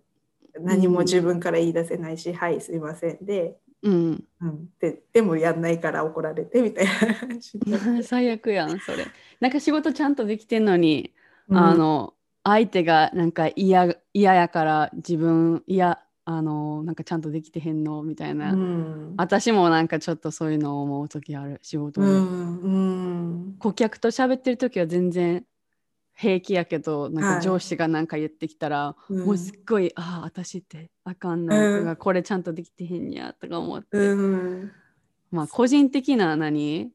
[0.61, 4.25] 何も自分から言い出せないし「はいすいませんで」うん。
[4.43, 6.87] うん、ででもやんないから怒られてみたい
[7.67, 9.07] な 最悪やんそれ。
[9.41, 11.15] なんか仕事ちゃんとできてんのに、
[11.51, 11.59] うん。
[11.59, 19.15] あの相手がなんか嫌嫌やから自分嫌あのなんかちゃんとできてへんのみたいな、うん。
[19.19, 22.69] 私もなんかちょっとそういうのを思う時ある仕事で、うんう
[23.51, 23.57] ん。
[23.59, 25.45] 顧客と喋ってる時は全然
[26.15, 29.27] 平気やけどなんはいか上司がなんか言ってきたら、うん。
[29.27, 31.81] もうすっごいああ私ってあかんな、うん。
[31.81, 34.73] とかこれちゃんとできてへんやとか思って、うん。
[35.31, 36.91] まあ個人的な何？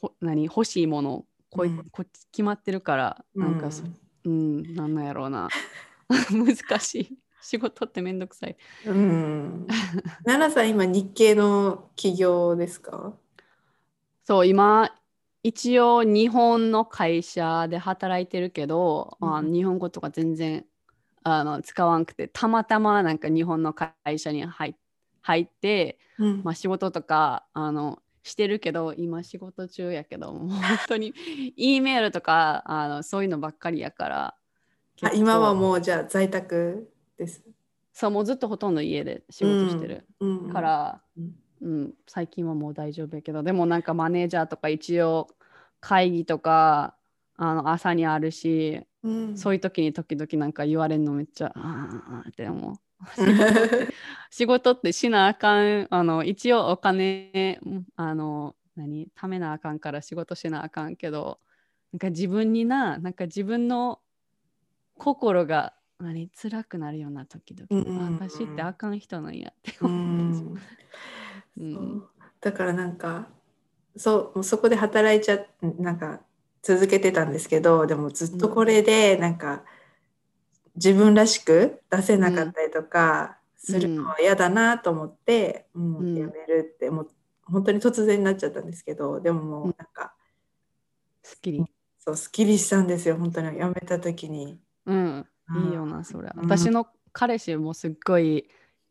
[0.00, 0.44] ほ何？
[0.44, 3.84] 欲しいものこ,、うんこっち決まってるからなんかそ、
[4.24, 5.48] うん、なんなんやろうな
[6.30, 7.18] 難しい。
[7.42, 8.56] 仕事ってめんどくさい。
[8.86, 9.66] うん。
[10.24, 13.14] 奈々さん、今、日系の企業ですか？
[14.24, 14.94] そう、今、
[15.42, 20.64] 一応日本の会社で働いてるけど、うんあの日本語とか全然
[21.24, 24.76] あの使わんくて、たまたまなんか日本の会社に入
[25.22, 31.12] 入って、うんまあ、仕事とかあのしてるけど、今仕事中やけど、もう本当に
[31.56, 34.34] E メールとかあのそういうのばっかりやから。
[35.02, 37.42] あ今はもう、じゃあ、在宅です？
[37.92, 40.52] そう、もうずっとほとんど家で仕事してるうん。
[40.52, 45.28] から、うんうん、最近はもう大丈夫やけど、でもなんかマネージャーとか一応
[45.80, 46.94] 会議とか
[47.36, 49.36] あの朝にあるし、うん。
[49.36, 52.74] そういう時に時々なんか言われるのめっちゃ、あーって思う。
[54.30, 61.38] 仕事ってしなあかん、あの一応お金、うんあの、何、ためなあかんから仕事しなあかんけど、
[61.92, 64.00] なんか自分にな、なんか自分の
[64.96, 70.62] 心が何辛くなるような時々、うんうん私ってあかん人なんやってう思って。
[71.58, 71.62] う。
[71.62, 72.02] うん。
[72.40, 73.28] だからなんか
[73.96, 75.38] そうそこで働いちゃ
[75.78, 76.20] なんか
[76.62, 79.62] 続けてたんですけどでもずっとこれでなんか
[80.76, 85.96] 自分らしく出せなかったりとかするのは嫌だなと思って、うん。
[85.98, 87.08] うんやめるってもう
[87.44, 90.14] 本当に突然になっちゃったんですけどでももうなんか、
[91.22, 91.64] すっきり。
[91.98, 93.58] そうすっきりしたんですよ本当に。
[93.58, 94.58] 辞めた時に。
[94.86, 95.64] うん、うん。
[95.68, 96.30] いいよな、それ。
[96.34, 96.42] うん。
[96.44, 98.48] 私の彼氏もすっごい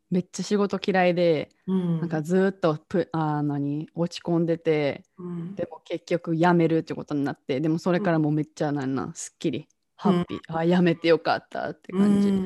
[0.10, 2.00] めっちゃ仕事嫌いで、うん。
[2.00, 3.90] なんかずっとプあー何？
[3.96, 5.56] 落ち込んでて、うん。
[5.56, 9.68] でも結局辞めるってことになって、でもそれからもうめっちゃなんなんすっきり、
[10.02, 12.30] ハッピー、あ辞めてよかったってうんうん感じ。
[12.30, 12.38] うん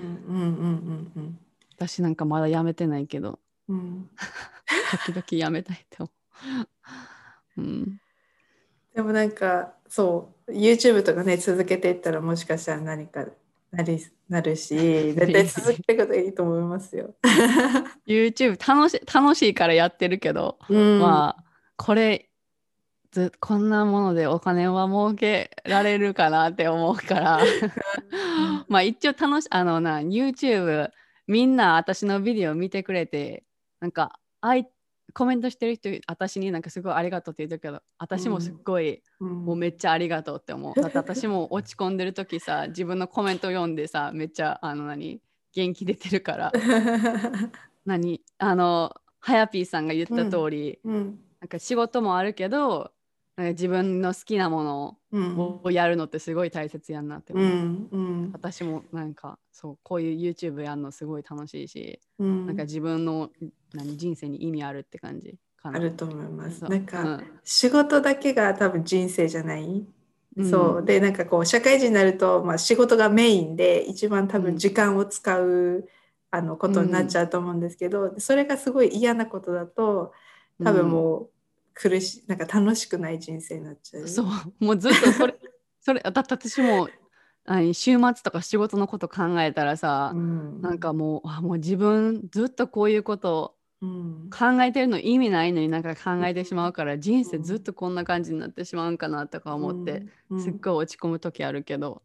[1.15, 1.39] うん
[1.78, 3.39] 私なんかまだ辞めてないけど、
[3.70, 3.78] うん。
[3.78, 4.10] うん
[5.06, 6.10] 時々辞めたいって思
[7.56, 7.62] う。
[7.62, 8.02] うん、
[8.94, 13.26] でもなんかそう YouTube とかね続けていったらもしかしたら何か
[13.72, 14.76] なりなるし
[15.15, 17.15] 絶対続けていくことがいいと思いますよ。
[18.06, 21.00] YouTube 楽し楽しいからやってるけど、うん。
[21.00, 21.44] まあ
[21.78, 22.30] これ
[23.15, 27.39] ずこんなものでお金は儲けられるかなって思うから。
[28.67, 30.91] まあ一応楽しあのな YouTube
[31.28, 33.45] みんな私のビデオ見てくれて
[33.80, 34.67] なんかあい
[35.13, 39.45] コメントしてる人私になんかすごいありがとうって言うけど私もすっごい、うん。
[39.45, 40.82] もうめっちゃありがとうって思う。
[40.82, 45.21] だって私も落ち込んでる時さ自分のコメント読んでさめっちゃあの何
[45.54, 46.51] 元気出てるから。
[47.86, 51.19] 何あのはやぴーさんが言った通り、うん。
[51.39, 52.91] なんか仕事もあるけど
[53.38, 55.60] なんか自分の好きなものうん。
[55.63, 58.30] をやるのってすごい大切やんなって思う、うんうん。
[58.34, 62.48] 私もなんかそうこういう YouTube やるのすごい楽しいし、うん。
[62.48, 63.30] なんか自分の
[63.74, 65.78] 何人生に意味あるって感じかな。
[65.78, 66.63] あると思います。
[66.63, 67.24] なんか、うん。
[67.43, 69.86] 仕事だけが多分人生じゃない？
[70.38, 70.50] うん。
[70.50, 70.86] そう。
[70.86, 74.43] でなんかこう社会人になると、まあ、仕事がメインで一番多うん。
[74.43, 75.88] 分時間を使う、
[76.32, 80.13] あのことになっちゃうと思うんですけど、それがすごい嫌なことだと
[80.63, 81.30] 多分もう
[81.75, 84.07] 苦しいなんか楽しくない人生になっちゃう。
[84.07, 84.25] そう。
[84.59, 85.35] もうずっとそれ
[85.81, 86.88] それだって私も
[87.43, 93.55] 何週末とか仕事のこと考えたらさ、うん、なんかもうあもう自分ずっとこういうこと
[94.31, 102.01] 考えてるの意味ないのになんか考えてしまうから人生ずっとこんな感じになってしまうんかなとか思って、うん、すっごい落ち込む時あるけど、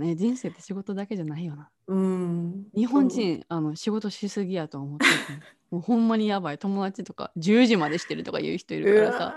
[0.00, 1.70] ね、人生って仕事だけじゃないよな。
[1.86, 5.10] うん、日本人あの仕事しすぎやと思ってて。
[5.70, 6.58] もうほんまにやばい。
[6.58, 9.34] 友達とか10時までしてるとか言う人いるからさ、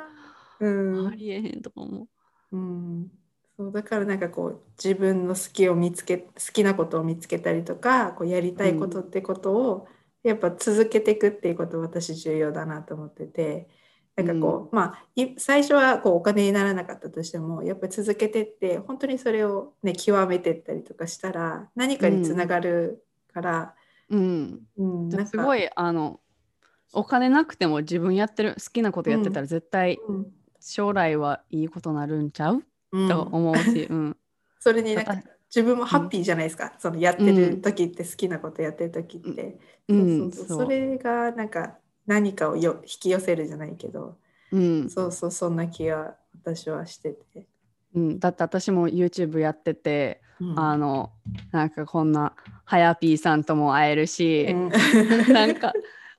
[0.59, 1.07] うん。
[1.07, 2.07] ありえへんとか思
[2.51, 2.57] う。
[2.57, 3.11] うん、
[3.57, 9.87] そうだからなんかこう自分の好きを見つけ好きなことを見つけたりとかこうやりたいことってことを、
[10.23, 13.67] やっぱ続けていくっていうこと私重要だなと思ってて
[14.15, 23.75] なんかこう、まあい最初はこうお金にならなかったとしてもやっぱり続けてって本当にそれをね極めていったりとかしたら何かにつながるから、
[24.09, 25.09] うん、うん。
[25.09, 25.27] なんか。
[25.27, 26.19] すごいあの
[26.93, 30.33] お金なくても自分やってる好きなことやってたら絶対うん。
[30.65, 33.09] 将来はいいことなるんちゃう、うん。
[33.09, 34.17] と思うし、うん、
[34.61, 35.23] それになんかわ
[35.53, 40.19] 自分もハッピーじゃないですか、そのやってる時って好きなことやってる時って、うん。
[40.19, 40.57] そうそうそう。
[40.57, 40.65] そう。
[40.65, 44.17] それがなんか何かをよ引き寄せるじゃないけど、
[44.51, 44.89] うん。
[44.89, 47.45] そうそうそんな気が私はしてて、
[47.95, 50.59] うん、だって私も YouTube やってて、うん。
[50.59, 51.11] あの
[51.51, 52.33] なんかこんな
[52.65, 55.33] はやぴーさんとも会えるし、うん。
[55.33, 55.73] なんか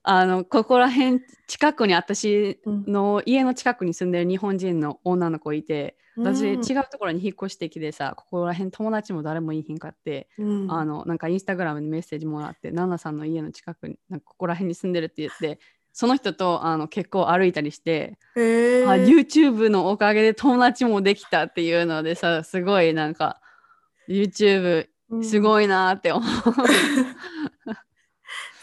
[0.07, 6.61] あのここら辺近くに私の家の近くに住んでる日本人の女の子いて私、うん。
[6.61, 10.71] 違うところに引っ越してきてさここら辺友達も誰もいいひんかって、うん。
[10.71, 15.59] あのなんかインスタグラムにメッセージもらってナナさんの家の近くになんかここら辺に住んでるって言って
[15.93, 18.89] その人とあの結構歩いたりして、へー。
[18.89, 23.41] あ YouTube のおかげで友達もできたっていうのでさすごいなんか
[24.09, 24.87] YouTube
[25.23, 26.31] すい、ごいなーって思う。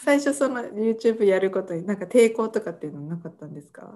[0.03, 3.93] 最初その YouTube やることになんか抵抗とかっていうのなかったんですか？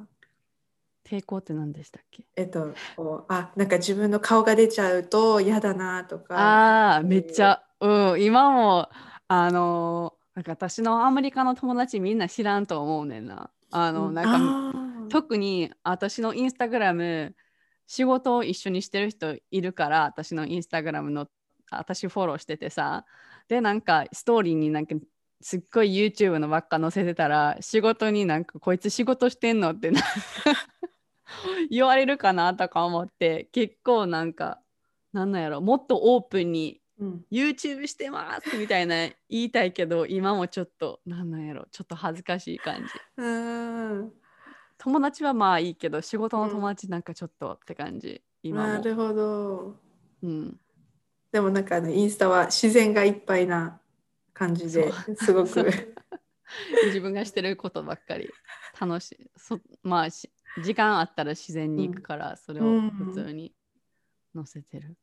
[1.04, 2.26] 抵抗って何でしたっけ？
[2.36, 6.36] えっとこうあなんか自分の顔が出ちゃうと嫌だなとか。
[6.38, 7.64] ああめっちゃ。
[7.82, 8.90] うん今も
[9.28, 13.50] あのなんか私のアメリカの友達みんな知らんと思うねんな。
[13.72, 14.22] あのな
[14.70, 17.36] んか特に私のインスタグラム
[17.88, 21.28] 仕事を一緒にしてる人いるから私のインスタグラムの
[21.72, 23.06] 私フォローしててさ。
[23.48, 24.96] でなんかストーリーになんか
[25.42, 29.92] すっごい YouTube のばっか載せてたら仕事になんかこいつ仕事してんのって
[31.70, 34.60] 言われるかなとか思って結構なんか
[35.14, 42.90] なんなんやろもっとオープンに、うん、YouTube してますみたいな言いたいけど今もちょっとなんなんやろちょっと恥ずかしい感じ。
[43.18, 44.14] うん。
[44.78, 49.76] 友達はまあいいけど仕事の友達なんかちょっとって感じ、うん、今なるほど、
[50.22, 50.60] うん、
[51.32, 53.80] でもなんかあのインスタは自然がいっぱいな
[54.36, 55.66] 感じですごく。
[56.86, 58.30] 自分がしてることばっかり。
[58.80, 63.54] 楽しいそまあ時間あったら自然に行くから、それを普通に
[64.36, 64.98] 載せてる、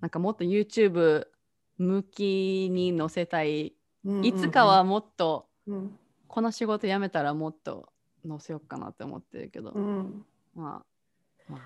[0.00, 1.26] なんかもっと YouTube
[1.78, 3.74] 向きに載せたい、
[4.22, 5.48] いつかはもっと、
[6.26, 7.92] この仕事辞めたらもっと
[8.26, 10.82] 載せようかなって思ってるけど、うん、ま
[11.48, 11.58] あま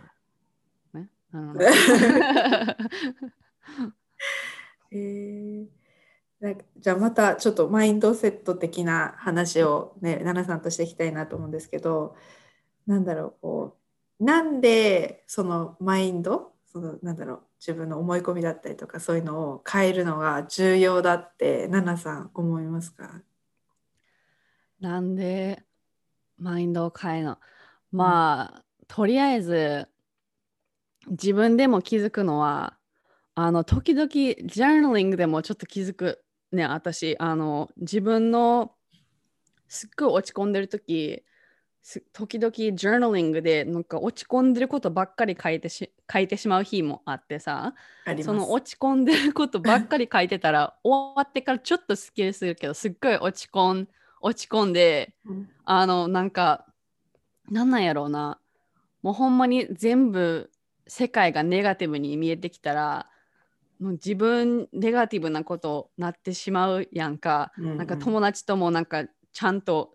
[0.92, 1.10] あね。
[4.90, 5.83] え ー、なんか
[6.78, 12.16] じゃあまたちょっとマインドセット的な話をね奈々さんとしていきたいなと思うんですけど
[12.86, 13.76] なんだろうこ
[14.20, 23.22] うなんでそのマインドそのなんだろう自分の思い込みだったりとかそういうのを変えるのが重要だって奈々さん思いますか？
[24.80, 25.62] なんで
[26.36, 27.38] マインドを変えの？
[27.92, 29.88] まあ、とりあえず
[31.08, 32.76] 自分でも気づくのは
[33.36, 36.23] あの時々ジャーナリングでもちょっと気づく
[36.54, 38.72] ね私あの自分の
[39.68, 41.22] すっごい落ち込んでる時
[42.14, 47.74] 時々ジャーナリングでなんか落ち込んでることばっかり書いてし書いてしまう日もあってさ
[48.22, 53.88] その落ち込んでることばっかり書いてたら 終わってからちょっとスッキリするけどすっごい落ち込ん
[54.22, 56.66] 落ち込んで、うん、あのなんか
[57.50, 58.38] なんなんやろうな。
[59.02, 60.50] もうほんまに全部
[60.86, 63.10] 世界がネガティブに見えてきたら
[63.84, 69.94] もう自分ネガティブなことなってしまうやんか、うんうん、なんか友達ともなんかちゃんと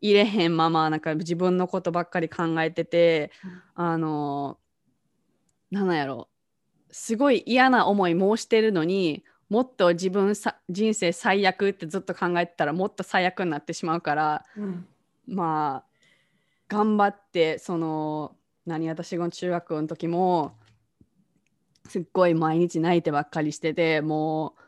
[0.00, 3.32] 入れへんままなんか自分のことばっかり考えてて、
[3.76, 4.58] うん、あの
[5.72, 6.28] なんやろ。
[6.92, 14.86] すごい嫌な思い申してるのにもっと自分さ人生最悪ってずっと考えてたらもっと最悪になってしまうから、うん、
[15.26, 15.90] まあ
[16.68, 20.59] 頑張ってその何私が中学の時も
[21.88, 24.60] すっごい毎日泣いてばっかりしててもう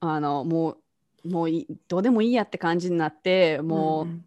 [0.00, 0.76] あのも
[1.24, 1.50] うもう
[1.88, 4.24] どうでもいいやって感じになってもう、うん、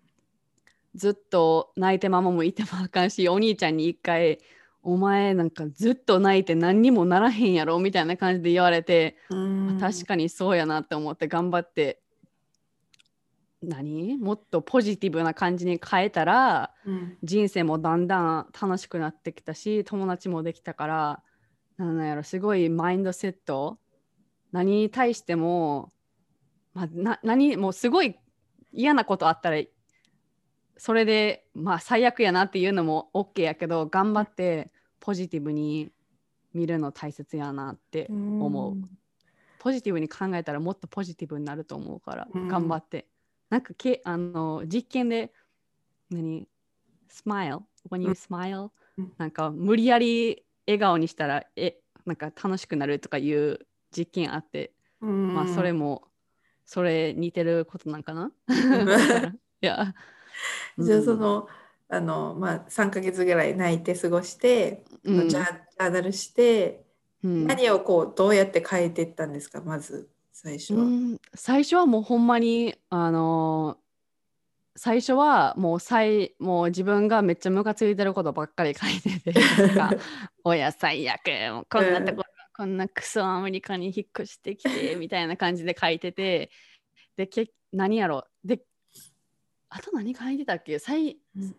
[0.96, 4.40] ずっと泣いてママもいてもあかんしお兄ちゃんに一回
[4.84, 9.16] お前なんかずっと泣いて何にもならへんやろみたいな感じで言われて
[9.80, 12.02] 確かにそうやなって思って頑張って
[13.64, 14.18] 何？
[14.18, 21.24] もっとポジティブな感じに変えたら、うん、人生もだんだん楽しくなってきたし友達もできたから
[21.86, 23.78] なんやろすごいマインドセット？
[24.52, 25.92] 何に対しても、
[26.74, 28.18] まあ、な何もうすごい
[28.72, 29.62] 嫌なことあったら
[30.78, 35.92] それでまあ最悪やなっていうのも OK やけど頑張ってポジティブに
[36.54, 38.76] 見るの大切やなって思う。
[39.60, 43.08] ポジティブに考えたらもっとポジティブになると思うから頑張って。
[43.50, 45.32] なんかけあの実験で
[46.10, 46.48] 何
[47.10, 48.72] ？smile when you smile、
[49.18, 53.60] なんか無理やり笑顔にしたらえなんか楽しくなるとかいう
[53.96, 56.04] 実験あって、まあそれも
[56.66, 58.32] それ似てることなんかな？
[59.62, 59.94] いや。
[60.80, 61.48] じゃあその、
[61.90, 66.86] あのまあ、3か月ぐらい泣いて過ごして、うん、ジャーナルして、
[67.24, 69.62] うん、何をこうどうやって変えていったんですか？
[69.62, 73.78] まず最初は、うん、最初はもうほんまにあの
[74.76, 79.40] 最初はもう最もう自分がめっちゃムカついてることばっかり書いてて
[80.44, 82.24] 親 最悪もうこんなところ、
[82.56, 86.52] こんなクソアメリカに引っ越してきてみたいな感じで書いてて
[87.18, 88.26] でけ何やろ？
[88.46, 88.62] で
[89.70, 90.80] あと何書いてたっけ？
[90.80, 91.56] 最、うん、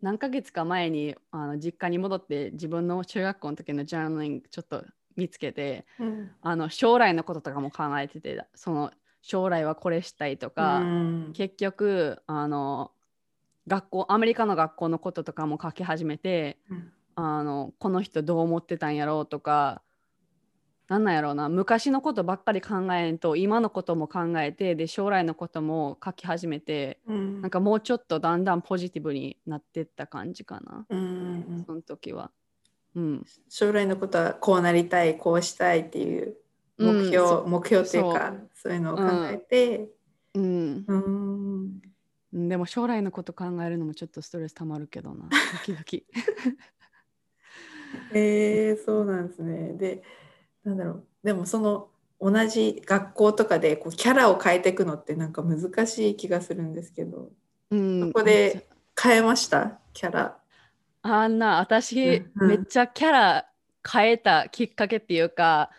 [0.00, 4.84] 何ヶ月か前にあの実家に戻って自分の中学校の時のジャーナリングちょっと
[5.16, 8.90] 見つけて、うん、あの将来のこととかも考えててその
[9.22, 12.90] 将来はこれしたいとか、うん、結局あの
[13.68, 19.82] 学校アメリカの学校のこととかも書き始めて、うん、あのこの人どう思ってたんやろうとか
[20.88, 27.40] なんなんやろうな昔のことばっかり考えんと今のことも考えてで将来のことも書き始めてうん。
[27.40, 31.02] なんかもうちょっとだんだんポジティブになってった感じかなうんう
[31.60, 32.30] んその時は。
[32.94, 36.36] うん、将来のことはこうなりたいこうしたいっていう
[36.78, 37.46] 目標、う。
[37.46, 38.72] ん目標っていうかそう。
[38.72, 39.88] いうのを考えて。
[40.34, 40.84] うん。
[40.86, 41.82] うん。
[42.32, 45.28] うん、でも将来のこと考えるのもちょっとストレスたまるけどな。
[45.64, 45.84] 時々。
[48.14, 49.74] えー、そうなんですね。
[49.74, 50.02] で
[50.64, 51.06] なんだろう。
[51.22, 57.30] でもその同じ学校とかでこうキャラを変えていくのってなんか難しい気がするんですけど。
[57.70, 58.68] うん、そこで
[59.00, 59.78] 変えました？
[59.92, 60.38] キャラ。
[61.02, 62.48] あんな私、うん。
[62.48, 63.48] めっちゃキャラ
[63.90, 65.70] 変えたきっかけっていうか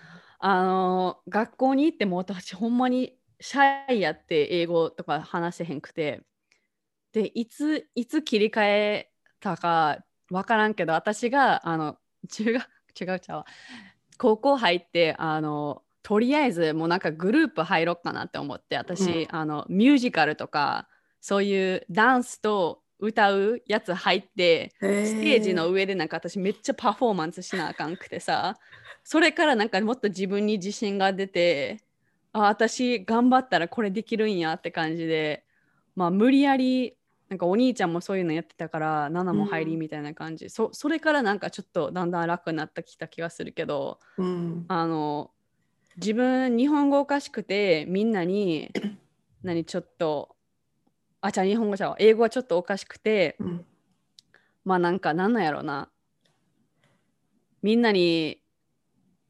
[0.45, 6.21] あの学校に行っても私ほんまにシャイやって英語とか話せへんくて。
[7.13, 9.99] でいついつ切り替えたか
[10.31, 11.97] わからんけど私があの
[12.29, 12.63] 中学
[12.99, 13.45] 違うちゃうわ。
[14.17, 20.89] 高校入ってあのとりあえずもうなんかグループ入ろうかなって思って私、あのミュージカルとか
[21.21, 28.57] そういうダンスと歌うやつ入ってスステージの上でなんか私めっちゃパフォーマンスしなあかんくてさ
[29.03, 31.83] それからなんかもっと自分に自信が出て
[32.31, 35.43] あ私頑張ったらこれできるんやって感じで
[35.95, 36.95] まあ無理やり
[37.33, 44.65] なんかお兄ちゃんもそういうのやってたからナナも入りみたいな感じ、そそれからなんかちょっとだんだん楽になってきた気がするけどうん。
[44.67, 45.31] あの
[45.97, 48.71] 自分日本語おかしくてみんなに
[49.41, 50.35] 何ちょっと
[51.21, 53.65] あじゃあ日本語じゃう英語はちょっとおかしくてうん。
[54.63, 55.89] まあなんかなんなんやろな。
[57.63, 58.42] みんなに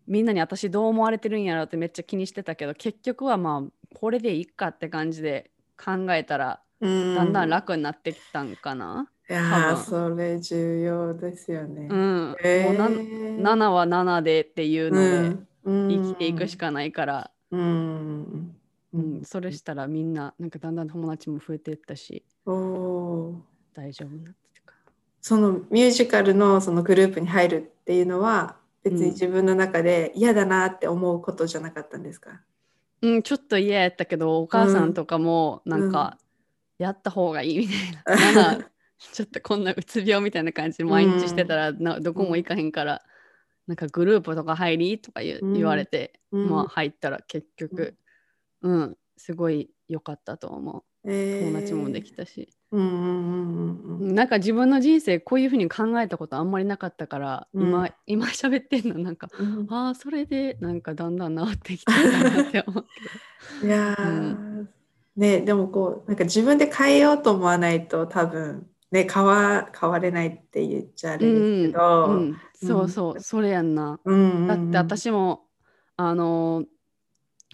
[0.08, 7.16] みんなに私どう思われてるんやろってめっちゃ気にしてたけど結局はまあこれでいいかって感じで考えたらうん。
[7.16, 9.08] だんだん楽になってきたんかな？
[9.30, 11.88] いやそれ重要ですよね。
[11.90, 12.36] うん。
[12.44, 13.42] えもうなー。
[13.42, 15.88] 7は7でっていうのでうん。
[15.90, 17.62] 生きていくしかないから、うん。
[17.62, 19.22] ううん。
[19.22, 22.26] ん、それしたらみんななんかだんだん友達も増えていったし。
[22.46, 23.36] おー。
[23.74, 24.76] 大丈夫になってるか。
[25.22, 32.42] そのミュージカルのそのグループに入るっていうのは別に自分の中で嫌だなって思うことじゃなかったんですか、
[33.02, 36.18] うん、ちょっと嫌やったけどお母さんとかもなんか、
[36.78, 37.68] やった方がいいみ
[38.06, 38.70] たいな。
[39.12, 43.02] ちょっとこんなうつ病みたいな感じで毎日してたら、などこも行かへんから、
[43.68, 45.54] なんかグループとか入りとか言,、うん。
[45.54, 46.50] 言われて、うん。
[46.50, 47.96] まあ入ったら結局、
[48.62, 51.12] うん、すごい良かったと思う。
[51.12, 51.46] えー。
[51.52, 57.68] 友達もできたし、うんうんうんうんなんか自分の人生こういうふうに考えたことあんまりなかったから、うん。
[57.68, 62.86] 今今喋ってんのなんかうんああそれでなんかだんだん治ってきたなって思う
[63.62, 64.66] けどいやー、
[65.16, 74.00] ねでもこうなんか自分で変えようと思わないと多分ね変わ変われないって言っちゃあれですけど、うんうん、そうそう、それやんな。
[74.04, 74.72] うんうんうん。
[74.72, 75.46] だって私も、
[75.96, 76.64] あの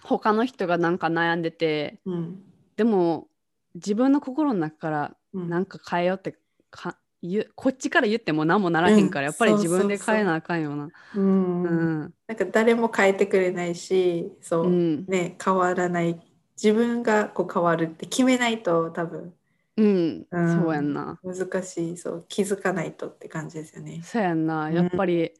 [0.02, 2.42] 他の人がなんか悩んでてうん。
[2.76, 3.28] でも
[3.74, 5.48] 自分の心の中からうん。
[5.48, 6.36] なんか変えようって
[6.70, 9.32] か言うこっちから言っても何もならへんから、うん。
[9.32, 10.88] やっぱり自分で変えなあかんよな。
[11.14, 11.62] うん。
[11.62, 11.68] う
[12.06, 12.14] ん。
[12.26, 15.04] なんか誰も変えてくれないしそう、うん。
[15.06, 16.20] ね変わらない。
[16.62, 19.32] 自分がこう変わるって決めないと多分、
[19.76, 20.62] うん、うん。
[20.62, 21.18] そうやんな。
[21.22, 21.96] 難しい。
[21.96, 22.24] そう。
[22.28, 24.00] 気づかないとって感じですよね。
[24.02, 24.66] そうやんな。
[24.66, 24.74] うん。
[24.74, 25.32] やっぱり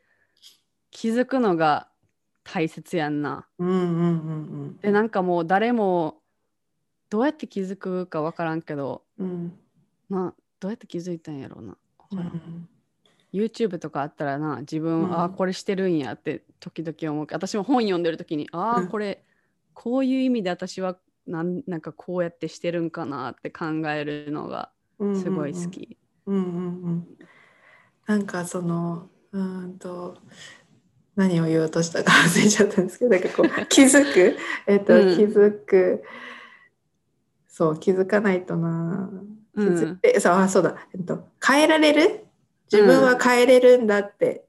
[0.90, 1.88] 気づくのが
[2.42, 3.46] 大切やんな。
[3.58, 3.82] うんうんう
[4.66, 4.76] ん。
[4.78, 6.19] でなんかもう誰も
[7.10, 9.52] どうやって気づくかわからんけどうん。
[10.08, 11.70] どうやって気づいたんやろうな。
[11.72, 11.76] わ
[12.12, 12.68] うんん。
[13.32, 15.12] YouTube とかあったらな自分、うん。
[15.12, 17.26] ああこれしてるんやって時々思う。
[17.30, 18.88] 私も本読んでる時にああうん。
[18.88, 19.22] これ
[19.74, 20.96] こういう意味で私は
[21.26, 24.70] なんなんかこうやってしてるんかなって考えるのが
[25.14, 25.96] すごい好き。
[26.26, 27.06] うんうんうん。
[28.06, 30.16] なんかそのうーんと
[31.14, 34.36] 何を言おうとしたか忘れちゃったんですけどなんかこう気づく？
[34.66, 35.16] えっと、うん。
[35.16, 36.02] 気づく
[37.60, 39.10] そう気づかないとな。
[39.54, 39.74] 気うん。
[39.76, 42.24] づいて、そうあそうだ、えっと、変えられる？
[42.72, 44.46] 自分は変えれるんだって、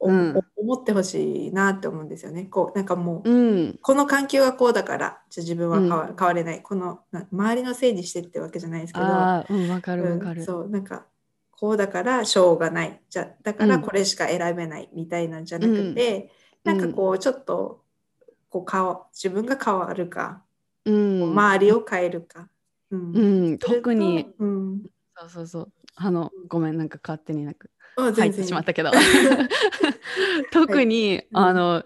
[0.00, 0.40] おうん。
[0.56, 2.46] 思ってほしいなって思うんですよね。
[2.46, 3.78] こうなんかもう、うん。
[3.80, 6.62] この環境がこうだからじゃあ自分は変わ,、うん変われない。
[6.62, 9.44] このな周りのせいにしてってわけじゃないですけどわ
[9.80, 10.40] かるわかる。
[10.40, 11.06] うんそうなんか
[11.52, 13.00] こうだからしょうがない。
[13.08, 13.82] じゃだからうん。
[13.82, 16.30] これしか選べないみたいなんじゃなくて、
[16.64, 16.78] うん。
[16.78, 17.84] なんかこうちょっと
[18.48, 20.42] こう変わ自分が変わるか、
[20.88, 21.22] うん。
[21.30, 22.48] 周りを変えるか、
[22.90, 23.12] うん。
[23.12, 24.26] うん、特に。
[24.38, 24.82] うん、
[25.16, 25.72] そうそうそう。
[25.96, 28.90] あのごめんなんか勝手になんかあ入ってしまったけど。
[30.52, 31.38] 特に、うん。
[31.38, 31.84] あの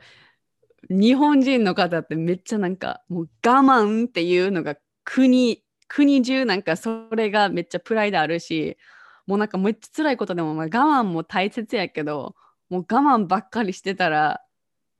[0.91, 8.77] 日本人の方ってめっちゃなんかもう我慢っていうのが国国中なんかそれがめっちゃプライドあるし
[9.27, 12.35] もうなんかめっちゃ辛いことでも、まあ、我慢も大切やけど
[12.69, 14.43] もう我慢ばっかりしてたら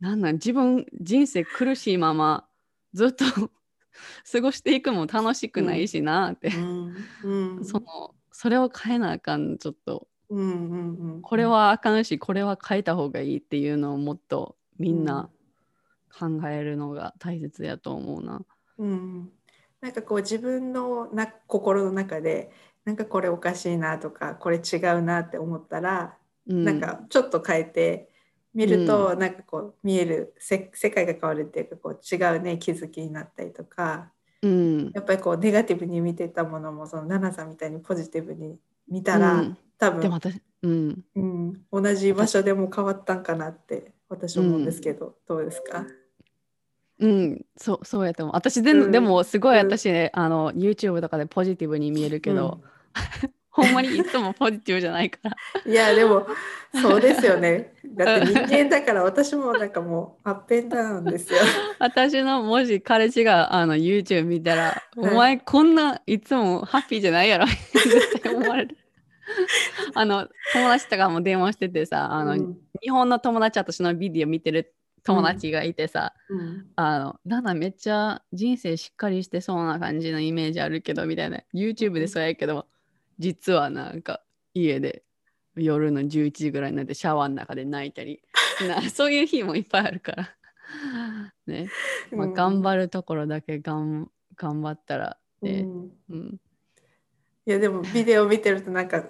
[0.01, 2.47] なんなん自分人生苦しいまま
[2.93, 3.25] ずっと
[4.31, 6.97] 過ごしていくも楽しくないしなって、うん。
[7.25, 7.65] うん。
[7.65, 10.09] そのそれを変えなあかんちょっと。
[10.31, 15.29] うんうんうんこれはあかんしこれは変えた方がいいっていうのをもっとみんな
[16.19, 18.43] 考えるのが大切やと思うな。
[18.79, 19.31] うん、
[19.83, 22.51] なんかこう自分のな心の中で
[22.85, 26.17] なんかこれおかしいなとかこれ違うなって思ったら、
[26.47, 28.12] うん、なんかちょっと変えて
[28.55, 34.11] 見ると、なんかこう見えるせ世界が変わるっていうかこう違うね気づきになったりとか。
[34.45, 39.59] うん、やっぱりこうネガティブに見てたものもそのナナさんみたいにポジティブに見たら、うん。
[39.79, 45.87] 多分、でも私、うん、うん、同じ場所でも変わったんかなって私思うんですけど、どうですか、
[47.01, 48.37] うん、そうそうやと思う。
[48.37, 48.91] 私で,、うん。
[48.93, 49.67] でもすごいうん。
[49.67, 52.61] 私、ねあの YouTube とかでポジティブに見えるけど、
[53.53, 55.37] ほんまにいつもポジティブじゃないから。
[55.65, 56.27] いやでも
[56.75, 57.75] そうですよね。
[57.95, 61.39] だって人間だから私もなんかもうアップンダウンですよ。
[61.79, 68.77] 私のもし彼氏があの YouTube 見たら、うんお前こんないつもハッピーじゃないやろ絶対思われる。
[69.95, 74.75] あの友達とかも電話しててさあの、うん日本の友達私のビデオ見てる
[75.05, 81.41] 友達がいてさ、うんあの、ナナめっちゃ人生しっかりしてそうな感じのイメージあるけど、みたいな。
[81.55, 82.67] YouTube でそうやけど、
[83.23, 84.21] 実はなんか
[84.53, 85.05] 家で
[85.55, 88.21] 夜の11時ぐらいになってシャワーの中で泣いたり、
[88.69, 90.37] なそういう日もいっぱいあるから。
[91.47, 91.69] ね。
[92.11, 95.61] まあ、頑張るところだけがん頑張ったら、ね。
[95.61, 96.41] うんうん。
[97.47, 99.05] いやでもビデオ見てるとなんか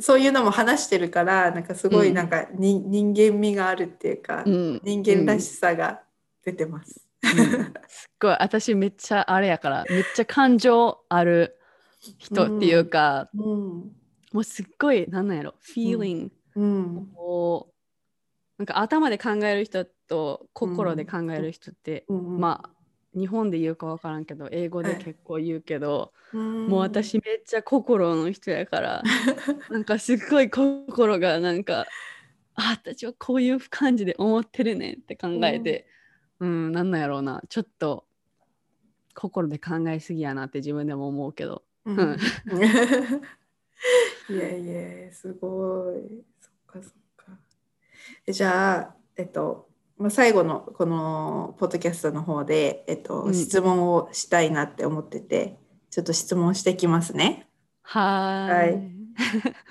[0.00, 4.80] そういうのも話してるからなんかすごいなんかに、人間味があるっていうか、うん。
[4.84, 6.02] 人間らしさが
[6.44, 7.04] 出てます。
[7.04, 7.12] うん
[7.88, 11.58] すっごい、私めっちゃあれやから、めっちゃ感情ある
[12.18, 13.92] 人っていうか、うん。
[14.32, 17.08] もうすっごい、なんなんやろ、feeling、うん。
[17.14, 17.72] こう
[18.58, 22.70] なんか頭で考える人と心で考える人って、うんまあ
[23.14, 26.68] 日本で言うか分からんけど英語で結構言うけど、うん。
[26.68, 29.02] もう私めっちゃ心の人やから
[29.68, 31.86] なんかすっごい心がなんか
[32.54, 35.86] あ私はこういう感じで思ってるねんって考えて
[36.40, 38.04] うん、なんなんやろうなちょっと
[39.14, 41.98] 心で考えすぎやなって自分でも思うけどうん。
[41.98, 42.18] うん。
[44.28, 44.66] いやい
[45.06, 46.24] や、すごい。
[46.40, 47.32] そっかそっか。
[48.26, 49.68] えじゃあ、えっと、
[49.98, 53.34] まあ、最後のこのポッドキャストの方で、えっと、うん。
[53.34, 55.58] 質問をしたいなって思ってて、
[55.90, 57.48] ちょっと質問してきますね。
[57.82, 58.92] はーい。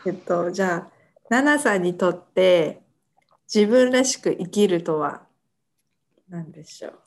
[0.05, 0.91] えっと、じゃあ、
[1.29, 2.81] ナナさんにとって
[3.53, 5.25] 自分らしく生きるとは
[6.29, 6.99] 何でしょう？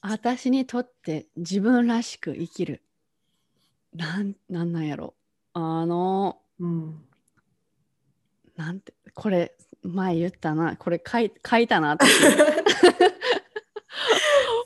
[0.00, 2.82] 私にとって自分らしく生きる
[3.96, 5.14] なんなんなんやろ
[5.54, 7.02] あのうん。
[8.56, 12.10] なんてこれ前言ったなこれ書い書いたな私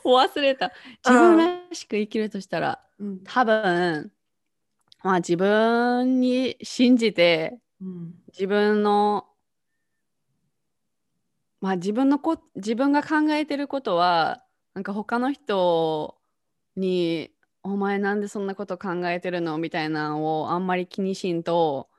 [0.03, 0.71] 忘れた
[1.05, 3.19] 自分らしく生きるとしたらうん。
[3.23, 4.11] 多分
[5.03, 8.13] まあ自分に信じてうん。
[8.27, 9.27] 自分の
[11.61, 16.17] まあ自分のこ自分が考えてることはなんか他の人
[16.75, 17.31] に
[17.63, 21.89] 「お前なんでそんなこと考えてるの?」みたいなのをあんまり気にしんと、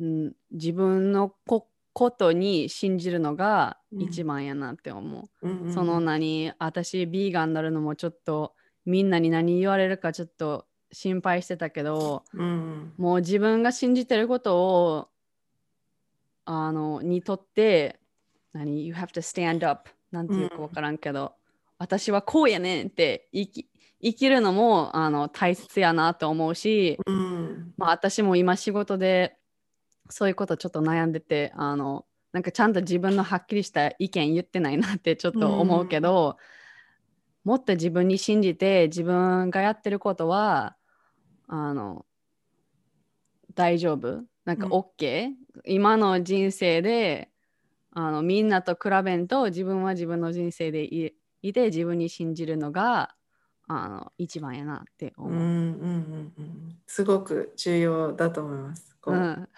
[0.00, 5.48] うん、自分のこことに信じるのが一番やなって思う。
[5.48, 8.54] うんその何私ビーガンになるのもちょっと
[8.84, 12.92] みんなに何言われるかちょっと心配してたけど、うん。
[12.96, 15.08] もう自分が信じてることを
[16.44, 17.98] あのにとって
[18.52, 21.34] 何？You have to stand up なんていうか分からんけど、
[21.78, 23.68] 私はこうやねんって生き
[24.00, 27.72] 生きるのもあの大切やなと思うし、うん。
[27.76, 29.36] まあ、私も今仕事で
[30.08, 36.36] そういうことちょっと悩んでてあのなんかちゃんと自分のはっきりした意見言ってないなってちょっと思うけど、
[37.44, 40.76] もっと自分に信じて自分がやってることは
[41.46, 42.04] あの
[43.54, 44.22] 大丈夫？
[44.44, 44.72] なんかうん。
[44.72, 45.30] OK、
[45.64, 47.30] 今の人生で
[47.90, 53.14] あのみんなと比べんと自分は自分の人生でいいて自分に信じるのが
[53.68, 55.32] あの一番やなって思う。
[55.32, 58.96] うんうんうんうんすごく重要だと思います。
[59.00, 59.48] こううん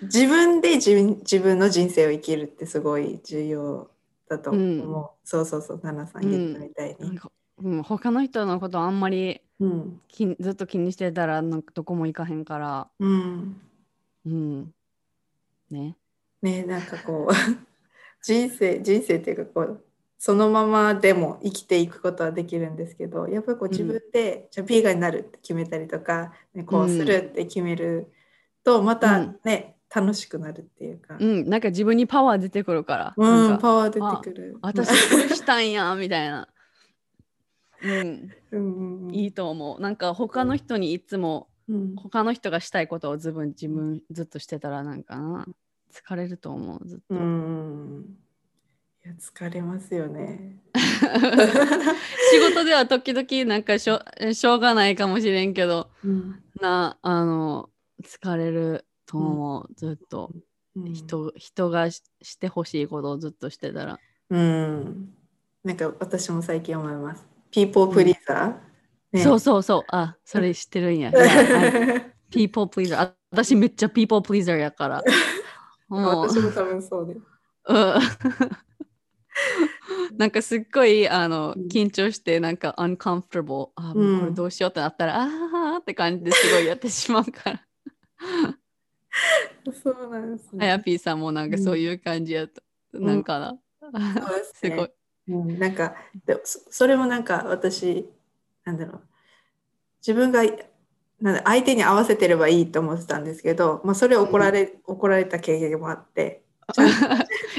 [0.02, 3.90] 自分で自分自分の人生を生きるってすごい重要
[4.28, 5.10] だと思う。
[5.24, 7.18] そうそうそう、ナナさん言ったみたいに。
[7.58, 10.00] うん、他の人のことあんまりうん。
[10.08, 13.60] きずっと気にしてたらなんかどこも行かへんから、うん。
[14.26, 14.74] うん。
[15.70, 15.96] ね。
[16.42, 17.34] ねなんかこう
[18.22, 19.84] 人生人生っていうかこう
[20.24, 28.10] そのままでも生きていくことはできるんですけどやっぱりこう自分で、じゃあビーガンになるって決めたりとか、ね、こうするって決める
[28.64, 33.14] とまたね、楽しくなるっていうか、うん、なんか自分にパワー出てくるから。
[33.14, 34.56] うなんパワー出てくる。
[34.62, 36.48] 私これしたんやみたいな。
[37.82, 39.82] うん、うんうんうんいいと思う。
[39.82, 45.46] なんか他の人にいつもうん他の人がしたいことを自分自分ずっとしてたらなんかな
[45.92, 47.14] 疲れると思うずっと。
[47.14, 48.23] うん
[49.04, 50.56] いや疲れますよね。
[50.72, 54.00] 仕事では時々なんかしょ
[54.32, 57.68] しょうがないかもしれんけどうんなあの
[58.02, 60.30] 疲れると思う、ずっと
[60.74, 63.98] うん人人がししてほしいことをずっとしてたら。
[64.30, 65.14] うん、
[65.64, 67.26] なんか私も最近思います。
[67.50, 68.56] People pleaser、
[69.12, 69.82] ねそうそうそう。
[69.88, 71.10] あ、それ知ってるんや。
[71.10, 72.98] いやあ people pleaser。
[72.98, 75.02] あ私めっちゃ people pleaser やから。
[75.88, 77.20] もう私も多分そうです。
[77.66, 77.94] うん
[80.16, 81.66] なんかすっごいあのうん。
[81.66, 87.60] 緊張してなんか uncomfortable あもうこれどうしようってなったら、あーって感じですごいやってしまうから。
[89.82, 90.66] そうなんですあね。
[90.66, 93.04] やぴーさんもなんかそういう感じやった、ん。
[93.04, 93.58] なんかな、
[94.52, 94.70] すね。
[94.70, 94.90] すごい。
[95.26, 95.94] うん、なんか
[96.26, 98.08] でそそれもなんか私
[98.64, 99.02] なんだろう。
[100.06, 100.42] 自分が
[101.20, 106.88] なんだ相手に合わせてればいいと思ってたんですけど、まあ、それ怒られ、怒られた経験もあって ちゃん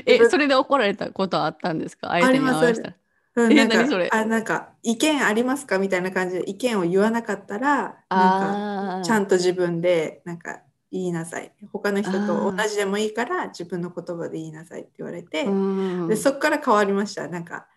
[0.06, 2.10] えそれで怒られたことはあったんですか？
[2.10, 2.94] 相手に合わせた
[3.36, 4.10] うんなんか何それ？
[4.12, 11.52] あなんか意見ありますかみたいな感じで意見を言わなかったらなんかちゃんと自分でなんか言いなさい。
[11.74, 16.08] 他の人と同じでもいいから自分の言葉で言いなさいって言われて、うん。
[16.08, 17.28] でそこから変わりました。
[17.28, 17.68] なんか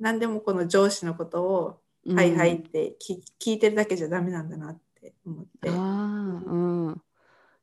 [0.00, 2.16] 何でもこの上司のことを「うん。
[2.16, 5.70] はいはい」って聞聞いてるだけじゃダメなんだなって思って。
[5.70, 6.56] ああう
[6.90, 7.02] ん。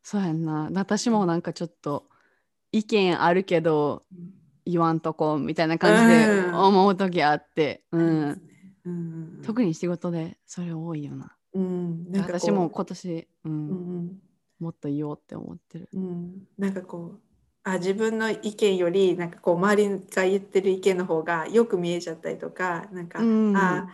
[0.01, 0.69] そうやんな。
[0.73, 2.07] 私もなんかちょっと
[2.71, 4.03] 意見あるけど
[4.65, 6.55] 言わんとこみたいな感じでうん。
[6.55, 8.41] 思う時あって、ううんん、
[8.85, 9.41] うん。
[9.43, 11.35] 特に仕事でそれ多いよな。
[11.53, 12.11] うん。
[12.11, 13.69] なんか私も今年、うん。
[13.69, 14.21] うん
[14.59, 15.89] もっと言おうって思ってる。
[15.93, 16.03] うん。
[16.03, 17.19] うんなんかこう
[17.63, 23.57] あ自分の意見よりなんかこう周りが言ってる意見の方がよく見えちゃったりとかなんか、うん。
[23.57, 23.87] あ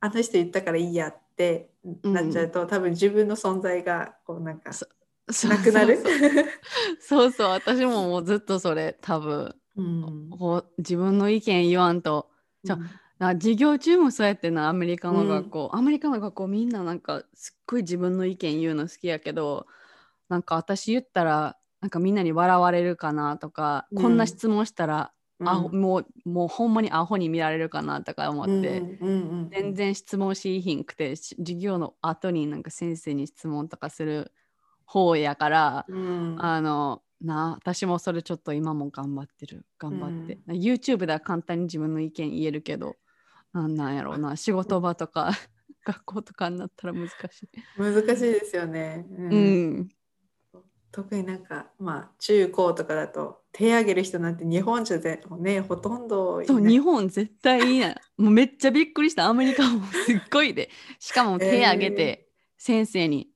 [0.00, 1.70] あの人言ったからいいやって
[2.02, 4.72] なっちゃうと、多分自分の存在がこうなんか
[5.48, 5.98] なくなる？
[7.00, 7.48] そうそう。
[7.48, 8.98] 私ももうずっとそれ。
[9.00, 9.54] 多分。
[9.76, 10.30] うん。
[10.30, 12.30] こう自分の意見言わんと。
[12.62, 12.78] じゃ
[13.20, 19.66] あ授業中もそうやってなアメリカの学校、アメリカの学校みんななんかすっごい自分の意見言うの好きやけど
[20.28, 24.02] なんか私言ったらなんかみんなに笑われるかなとか、うん。
[24.02, 25.46] こんな質問したら、うん。
[25.80, 34.32] もうもうほんまにアホに見られるかなとか思って、うんうんうん全然質問しひんくてし授業の後になんか先生に質問とかする
[34.86, 36.36] 方やから、うん。
[36.38, 39.66] あのな私もそれちょっと今も頑張ってる。
[39.78, 42.96] 頑張って、YouTube では簡単に自分の意見言えるけど
[43.52, 45.32] なんなんやろうな仕事場とか
[45.84, 47.18] 学校とかになったら難しい、
[47.76, 49.06] 難しいですよね。
[49.10, 49.30] うん。
[49.30, 49.36] う
[49.80, 49.88] ん。
[50.90, 57.80] 特になんかまあ中高とかだと手挙げる人なんて日本じゃでねほとんどそう日本絶対いい。
[57.80, 59.26] なもうめっちゃびっくりした。
[59.26, 60.70] アメリカもすっごいで。
[61.00, 63.28] しかも手挙げて 先生に、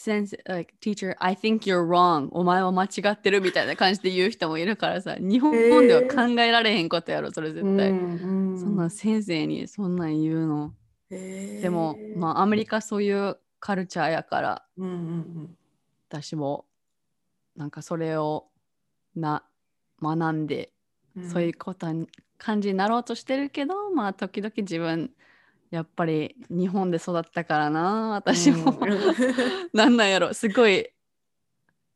[0.00, 2.28] 先生、like, teacher, I think you're wrong.
[2.30, 7.90] お前は間違ってるみたいな感じで言う人もいるからさ、日本では考えられへんことやろ、それ絶対。
[7.90, 10.72] うんうんそんな先生にそんなん言うの。
[11.10, 15.56] へーでも、まあ、アメリカそういうカルチャーやから、うんうん
[16.08, 16.64] 私も
[17.56, 18.46] なんかそれを
[19.16, 19.42] な
[20.00, 20.72] 学んで、
[21.16, 25.10] うんそういうことに感じになろうとしてるけど、まあ、時々自分、
[25.70, 28.78] やっぱり日本で育ったからな、私も。
[28.80, 28.98] うん。
[29.72, 30.32] なんなんやろ。
[30.32, 30.88] すごい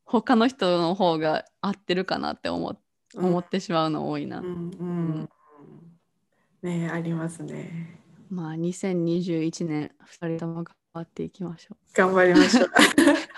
[0.05, 2.79] 他の人の方が合ってるかなって思,、
[3.15, 5.29] 思ってしまうの多いな、うんうん。
[6.63, 7.99] ねありますね。
[8.29, 12.71] まあ2021年2人とも頑張っていきましょ頑張りましょう。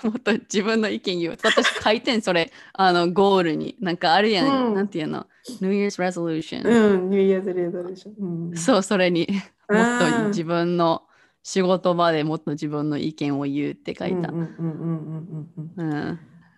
[0.05, 1.39] う もっと自分の意見言う。
[1.43, 4.75] 私書いてんそれあのゴールになんかあるやん、うん。
[4.75, 5.27] なんていうの
[5.61, 8.49] ？New Year's Resolution、うん、ニューイヤーズレゾリューション。
[8.51, 8.57] うん。
[8.57, 9.29] そうそれに
[9.69, 11.05] もっとうん自分の
[11.45, 14.33] 仕事場でもっと自分の意見を言うって書いた、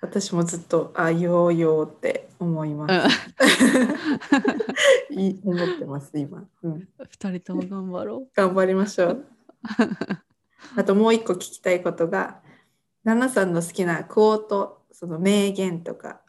[0.01, 2.95] 私もずっとあ言おう言おうって思います。
[5.11, 6.89] いい思ってます今、うん。
[7.01, 9.27] 2人とも頑張ろ頑張りましょう。
[10.75, 12.41] あともう一個聞きたいことが、
[13.05, 16.09] ナナさんの好きなクオート、その名言とか。
[16.09, 16.21] う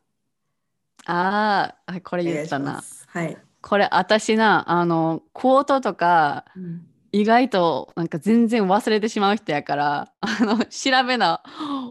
[1.06, 3.06] あーあこれ言ったます。
[3.10, 3.38] はい。
[3.62, 6.46] これ私なあのクォートとか
[7.12, 11.42] 意外となんか全然忘れてしまう人やからあの調べな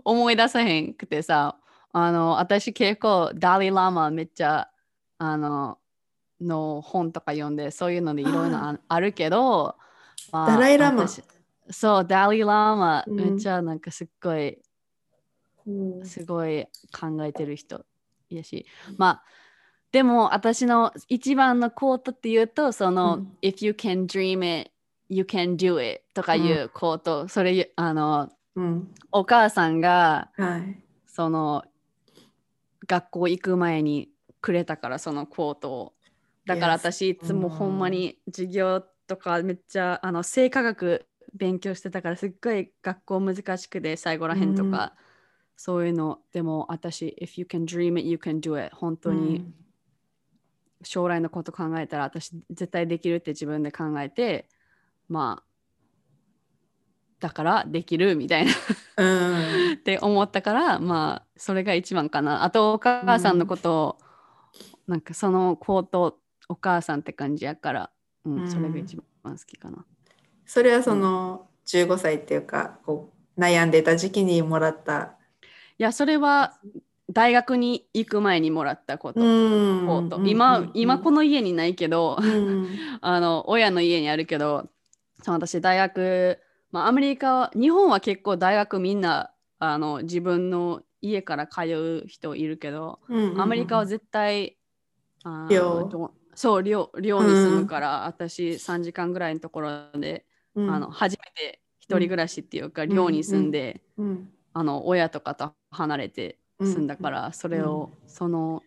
[0.05, 1.57] 思い出さへんくてさ
[1.93, 4.71] あの私結構ダリラマめっちゃ
[5.19, 5.79] あの
[6.41, 9.77] の本とか読んでそういうのでいろいろああるけど、
[10.33, 11.09] まあダライラマ。
[11.09, 11.23] 私
[11.71, 13.17] そうダリラマうん。
[13.17, 14.59] めっちゃなんかすっごい
[15.67, 16.07] うん。
[16.07, 16.67] すごい
[16.99, 17.85] 考えてる人
[18.31, 18.67] やし。
[18.97, 19.23] まあ
[19.93, 23.37] でも私の一番のコートっていうとその、うん。
[23.43, 24.71] If you can dream it
[25.09, 28.95] you can do it とかいうコート、それあのうん。
[29.13, 30.83] お母さんがはい。
[31.07, 31.65] その
[32.87, 34.11] 学校行く前に
[34.41, 35.93] くれたからそのコートを。
[36.47, 41.07] だから私いつもほんまに授業とかめっちゃあの生化学
[41.37, 44.95] 勉強してたからすっごい学校難しくて最後らへんとか、
[45.57, 49.45] そういうのでも私 If you can dream it you can do it 本当に
[50.83, 54.49] 将来のこと考えたら私絶対できるって自分で考えて
[55.09, 55.47] まあ
[57.19, 58.53] だからできるみたいな。
[58.99, 59.73] うん。
[59.73, 62.45] って思ったからまあそれが一番かな。
[62.45, 63.99] あとお母さんのことを、
[64.87, 66.19] なんかそのコート
[66.49, 67.91] お母さんって感じやから、
[68.27, 68.51] うんうん。
[68.51, 69.87] それが一番好きかな
[70.47, 75.17] それはその15歳っていうか、こう悩んでた時期にもらった。
[75.79, 76.59] いやそれは
[77.13, 79.21] 大学に行く前にもらったこと、
[80.25, 82.69] 今、今この家にないけど、うん。
[83.03, 84.69] あの親の家にあるけど
[85.23, 86.39] その私大学、
[86.73, 91.63] まあ、アメリカは日本は結構大学みんなあの自分の家から通
[92.05, 94.57] う人いるけど、うんアメリカは絶対、
[95.25, 95.49] あ
[96.35, 100.26] そう寮寮に住むから、私3時間ぐらいのところで、うん
[100.57, 104.29] あの初めて一人暮らしっていうか、寮に住んで、うん。
[104.53, 108.63] あの親とかと離れて住んだから、それを、その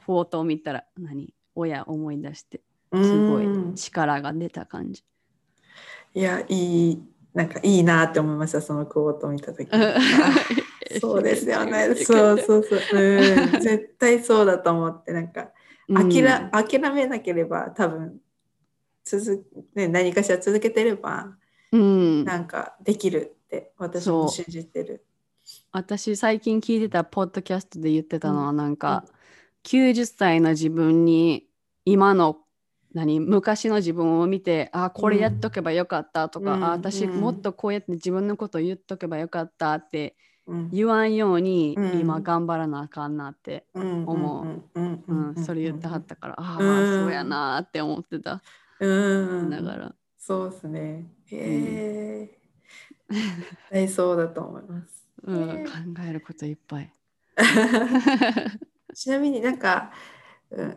[0.00, 1.34] フォートを見たら何？
[1.54, 2.62] 親思い出して
[2.92, 5.04] すごうんい力が出た感じ。
[6.14, 7.02] いやいい
[7.34, 9.68] なんかいいなって思いましたそのクォートを見た時。
[11.00, 11.94] そうですよね。
[12.04, 15.50] そうそうそう、うん、 絶対そうだと思ってなんか
[15.88, 18.20] 諦,、諦めなければ多分
[19.04, 19.44] 続、
[19.74, 21.36] ね、何かしら続けてれば
[21.72, 25.04] うん、なんかできるって私も信じてる。
[25.72, 29.04] 私最近聞いてたポッドキャストで言ってたのはなんか、
[29.64, 31.48] 90歳の自分に
[31.84, 32.38] 今の
[32.94, 36.64] 何昔の自分を見てあこれやっとけばよかったとか、うん。
[36.64, 40.14] あ私うんもっとこうやって自分のこと言っとけばよかったって
[40.46, 40.70] うん。
[40.70, 42.00] 言わんようにうん。
[42.00, 44.80] 今頑張らなあかんなって、思う。
[44.80, 48.42] うんうんそれ言ってはったから、ああ、うんそうやなーって思ってた、
[48.86, 49.50] うん。
[49.50, 49.94] だから。
[50.18, 51.06] そうですね。
[51.26, 52.38] へえ
[53.70, 55.06] 大そうだと思います。
[55.24, 56.92] うん、ね考えることいっぱい。
[58.94, 59.92] ちなみになんか、
[60.50, 60.76] うん、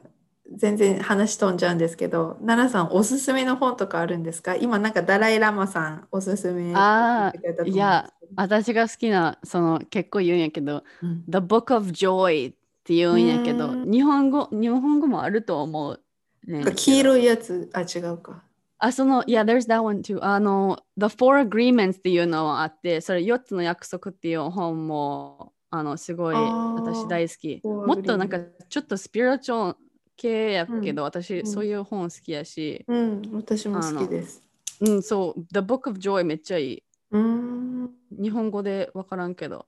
[0.55, 4.55] 全然話飛んじゃうんですけど、奈々さんおすすめの本とかあるんですか？
[4.55, 7.75] 今なんかダライ・ラマさんおすすめあー言ってくれたと思うんですけど。
[7.75, 13.91] いや私が好きなその結構言うんやけどうん「The Book of Joy」って言うんやけどうん。
[13.91, 16.01] 日本語日本語もあると思う、
[16.45, 18.43] ねなんか黄色いやつ、あ、違うか。
[18.77, 28.37] あそのいや there's that one too あの The Four Agreements っていうのはあってそれ4つの約束っていう本もあのすごい私大好きもっとなんか
[28.69, 29.77] ちょっとスピリチュアル
[30.17, 34.43] 系やけど、うん私、うんそういう本好きやしうん、私も好きです。
[34.81, 37.91] うんそう The Book of Joy めっちゃいいうん。
[38.11, 39.67] 日本語でわからんけど、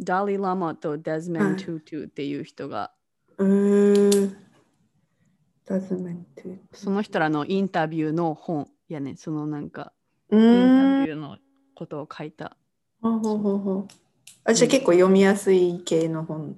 [0.00, 2.92] ダリ・ラマとデズメン・はいトゥトゥっていう人が、
[3.38, 4.36] うーん。
[5.68, 6.56] Doesn't mean to.
[6.72, 9.92] その人らのインタビューの本やね、そのなんか、
[10.30, 11.04] うインタ。
[11.06, 11.38] ビューの
[11.74, 12.56] ことを書いた。
[13.00, 13.88] ほうほうほうほう
[14.44, 16.56] あ、じゃあ結構読みやすい系の本。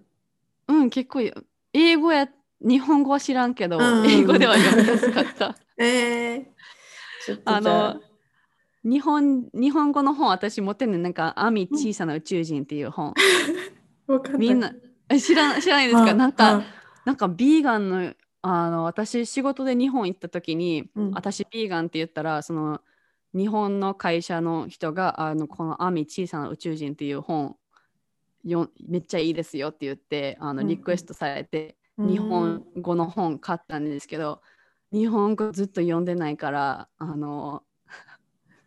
[0.68, 1.20] うん、結構
[1.72, 2.28] 英語や、
[2.60, 5.56] 日本語は知らんけど、うん英語では読みやすかった。
[5.78, 6.52] ええ
[7.24, 8.00] ちょっとあの、
[8.82, 13.14] 日本日本語の本私持ってんねんなんか、アミ小さな宇宙人っていう本。
[14.06, 14.72] わかんみんな、
[15.08, 16.10] え知ら知らないですか？
[16.10, 16.62] あなんか、あ
[17.04, 22.80] なんかビーガンのあの私仕事で日本行った時に、うん私ビーガンって言ったらその
[23.34, 27.56] 日本の会社の人があのこの「アミ小さな宇宙人」っていう本
[28.44, 34.42] よめっちゃいいですよって言ってあのうんリクエストされて、うん日本語の本買ったんですけど
[34.92, 37.62] 日本語ずっと読んでないからあの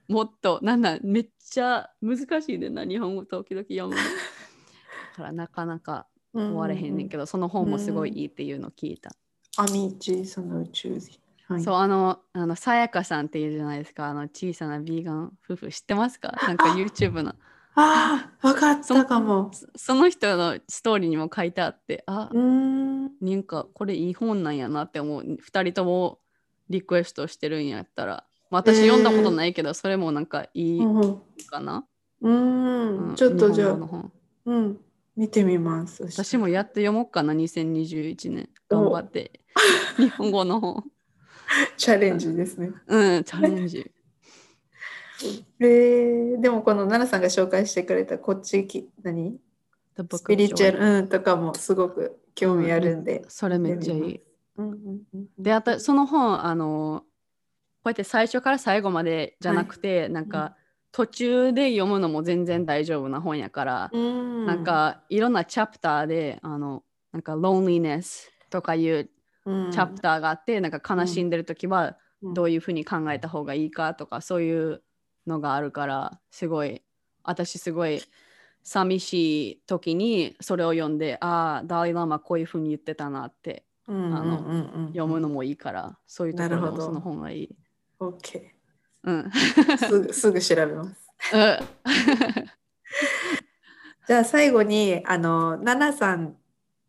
[0.07, 4.01] もっとなんだめっちゃ難しいでな日本語時々読むの。
[5.13, 9.11] だからなかなか終われへんねんけど、その本もすごいいいっていうのを聞いた。
[9.57, 11.19] アミ小さな宇宙人。
[11.47, 16.33] はい、そう、あの、あの、さやかさんっていうじゃないですか、あの、小さなビーガン夫婦知ってますか？
[16.47, 17.33] なんか YouTube の。
[17.75, 19.49] ああ、わかっそたかも。
[19.53, 23.11] そその人のストーリーにも書いてあって、あう、ーん。
[23.19, 25.37] なんかこれいい本なんやなって思う。
[25.39, 26.19] 二人とも
[26.69, 28.25] リクエストしてるんやったら。
[28.51, 31.85] まあ私読んだことないけど、それもなんかいいうんかな。
[32.21, 32.31] うう
[33.11, 33.15] んん。
[33.15, 33.77] ちょっとじゃあ、
[34.45, 34.79] うん。
[35.20, 36.01] 見てみます。
[36.03, 38.49] 私もやって読もうかな、2021年。
[38.70, 39.41] 頑張って。
[39.97, 40.86] 日本語の本。
[41.76, 42.72] チャレンジですね。
[42.88, 43.91] うん、チャレンジ。
[45.59, 49.38] えー、でもこの奈々さんが紹介してくれたこっちき何？
[49.97, 53.26] スピリチュアル、うん、とかもすごく興味あるんで。
[53.28, 54.22] それめっちゃいい。
[54.55, 57.03] うんうんうん、で、あとその本、あの、
[57.84, 60.55] こうやって最初から最後までじゃなくて、なんか
[60.91, 69.09] 途中で読むのも全然大丈夫な本やから、うん、なんかいろんなチャプターで、あの、なんか loneliness とかいう
[69.45, 72.33] うん、チャプターがあって、なんか悲しんでる時はうん。
[72.33, 74.83] どういうふうに考えた方がいいかとか、そういう
[75.25, 76.83] のがあるから、すごい、
[77.23, 78.01] 私すごい
[78.63, 87.55] 寂しい時にそれを読んで、ああ、ダーイ・ラマこういうふうに言ってたなって読むのもいいから、そういうところでその本がいい。
[87.99, 88.59] OK。
[89.03, 89.31] うん。
[89.77, 91.11] すぐすぐ調べます。
[91.33, 91.59] うん
[94.07, 96.35] じゃあ最後にあのナナさん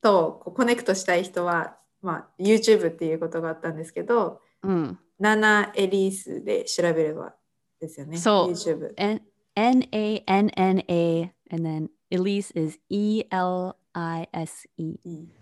[0.01, 4.99] とコネクトしたい人は、まあ、YouTube っていうことがあったんですけど、うん。
[5.19, 7.35] ナナエリースで調べれば
[7.79, 8.17] ですよね。
[8.17, 8.95] そう YouTube。
[8.97, 9.21] N-
[9.55, 13.75] N-A-N-N-A and then Elise is E-L-I-S-E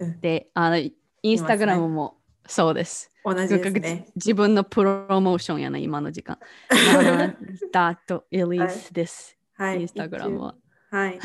[0.00, 0.92] うんで、あの、イ
[1.22, 2.17] ンスタグラムも
[2.48, 3.12] そうです。
[3.24, 4.06] 同じですね。
[4.16, 6.38] 自分のプロモーションやな、今の時間。
[7.70, 9.36] ダートエリースです。
[9.54, 9.80] はい。
[9.80, 10.54] インスタグラムは。
[10.90, 11.18] はい。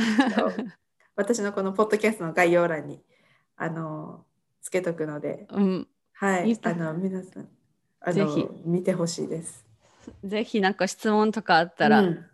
[1.16, 3.02] 私のこのポッドキャストの概要欄に
[3.56, 4.26] あの
[4.62, 6.60] つけとくので、うん、はい。
[6.62, 7.48] あの皆さん
[8.02, 9.66] あのぜひ見てほしいです。
[10.24, 12.26] ぜひなんか質問とかあったら、うん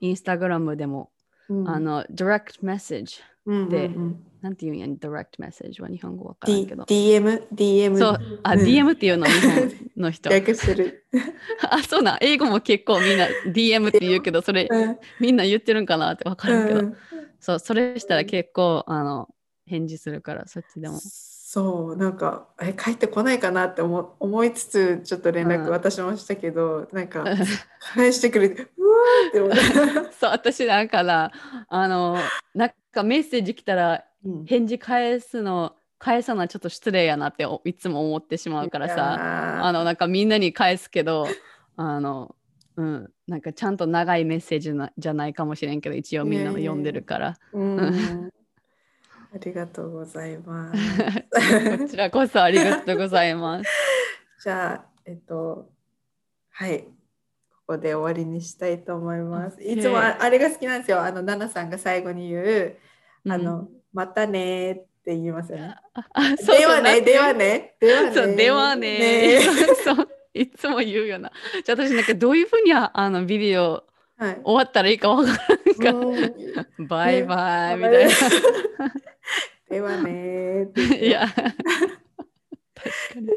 [0.00, 1.10] インスタグラムでも、
[1.48, 3.20] うんあの、direct message。
[3.46, 6.84] うんでうんうんなんて言うんやん、direct message は日本語わからん D けど。
[6.84, 7.98] DM、DM。
[7.98, 10.30] そう、あ、うん DM っていうの、日本の人。
[10.30, 11.04] 略してる。
[11.68, 16.96] あ、そうなん、英語も結構みんな DM って言うけど、それうんみんな言ってるんかなってわからんけど、うん
[17.40, 19.28] そう、それしたら結構、あの、
[19.66, 20.98] 返事するから、そっちでも。
[21.00, 27.24] そう、なんか、え、帰ってこないかなって思思いつつ、ちょっと連絡うん私もしたけど、なんか、
[27.94, 30.12] 返してくれて、うわーって思った。
[30.12, 31.32] そう、私だから、
[31.68, 32.18] あの、
[32.54, 34.07] なんかメッセージ来たら、うん
[34.46, 41.26] 返事返すの、返さなちょっと失礼やなっておいつも思ってしまうからさ、さあの、なんかみんなに返すけど、
[41.76, 42.34] あの、
[42.76, 48.32] うん、なんかちゃんと長いメッセージなじゃないかもしれんけど、一応みんなの読んでるから、うん。
[49.34, 51.78] ありがとうございます。
[51.78, 53.70] こちらこそありがとうございます。
[54.42, 55.68] じゃあ、えっと、
[56.50, 56.84] はい。
[57.50, 59.62] ここで終わりにしたいと思います。
[59.62, 61.02] いつもああれが好きなんですよ。
[61.02, 62.76] あの、ナナさんが最後に言う、
[63.28, 65.74] あの、またねって言いますよね。
[65.94, 67.74] あ、そうではね、ではね。
[67.80, 68.12] ではね。
[68.14, 69.40] そう、ではね。
[69.84, 71.32] そう、いつも言うよな。
[71.64, 73.84] じゃあ私なんかどういうふうにあのビデオ
[74.18, 74.40] はい。
[74.42, 75.34] 終わったらいいかわから
[75.94, 78.10] んか、バイバイみたいな。
[79.70, 80.66] ではね
[81.00, 81.54] いや、確
[83.14, 83.28] かに。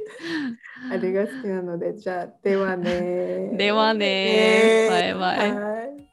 [0.92, 3.52] あれが好きなので、じゃあ、ではね。
[3.54, 6.11] ではねバイバイ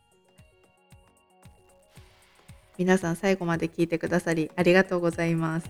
[2.78, 5.68] 皆さん最後まで聞いてくださりありがとうございます。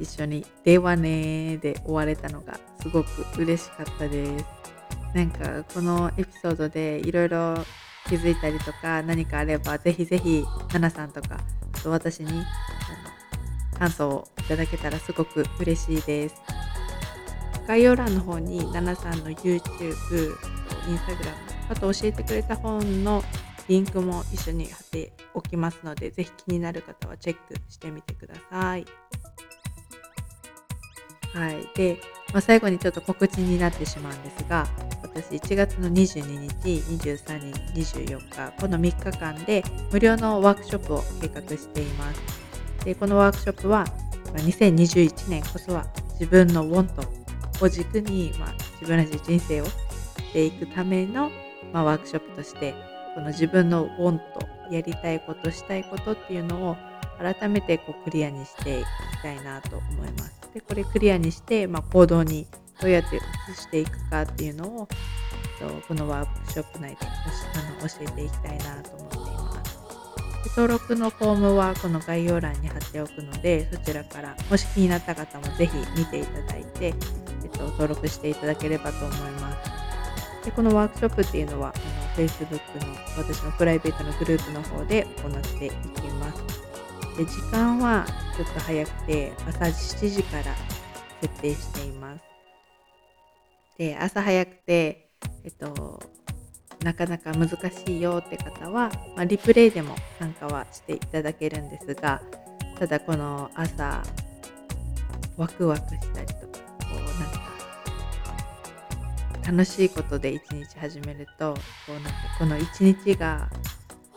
[0.00, 3.08] 一緒に「ではね」で終われたのがすごく
[3.38, 4.44] 嬉しかったです。
[5.14, 7.54] なんかこのエピソードでいろいろ
[8.08, 11.38] 気づいたりとか何かあればぜひぜひナナさんとか
[11.72, 12.44] あと私に
[13.78, 16.34] 感想をいただけたらすごく嬉しいです。
[17.68, 20.36] 概要欄の方にナナさんの YouTube、Instagram、
[21.68, 23.22] あと教えてくれた本の
[23.68, 28.86] リンクも一緒に貼っておきますので、ぜひ気になる方はチェックしてみてください。
[31.34, 31.68] はい。
[31.74, 31.98] で、
[32.32, 34.66] まあ、最後にちょっと告知になってしまうんですが、
[35.02, 39.62] 私1月の22日、23日、24日、この3日間で
[39.92, 42.20] 無料のワークショップを計画しています。
[42.84, 43.84] で、このワークショップは、
[44.34, 46.90] 2021年こそは自分の want
[47.62, 49.72] を軸に、まあ、自分らしい人生をし
[50.32, 51.30] ていくための、
[51.72, 52.74] まあ、ワークショップとして、
[53.16, 54.20] この自分の want
[54.70, 56.76] やりたいことしたいことっていうのを
[57.18, 58.86] 改めてこうクリアにしていき
[59.22, 60.50] たいなと思います。
[60.52, 62.46] でこれクリアにして、まあ、行動に
[62.78, 64.88] どうやって移していくかっていうのを
[65.60, 69.76] えっとこのワークショップ内であの教えていきたいなと思っています。
[70.44, 76.90] で登録のフォームはこの概要欄に貼っておくのでそちらからもし気になった方もぜひ見ていただいて、え
[77.46, 79.85] っと、登録していただければと思います。
[80.46, 82.54] でこのワークショップっていうのはあの Facebook
[82.86, 85.74] の私のプライベートのグループの方で行っていき
[86.20, 86.42] ます。
[87.16, 90.44] で時間はちょっと早くて朝7時から
[91.20, 92.22] 設定しています。
[93.76, 95.10] で朝早くて、
[95.44, 96.00] えっと、
[96.84, 102.22] なかなか難しいよって方は、まあ、リプレイでも参加はしていただけるんですが
[102.78, 104.02] ただこの朝
[105.36, 106.65] ワクワクしたりとか
[109.46, 111.54] 楽しいことで一日始めると
[111.86, 113.48] こうなんかこの一日が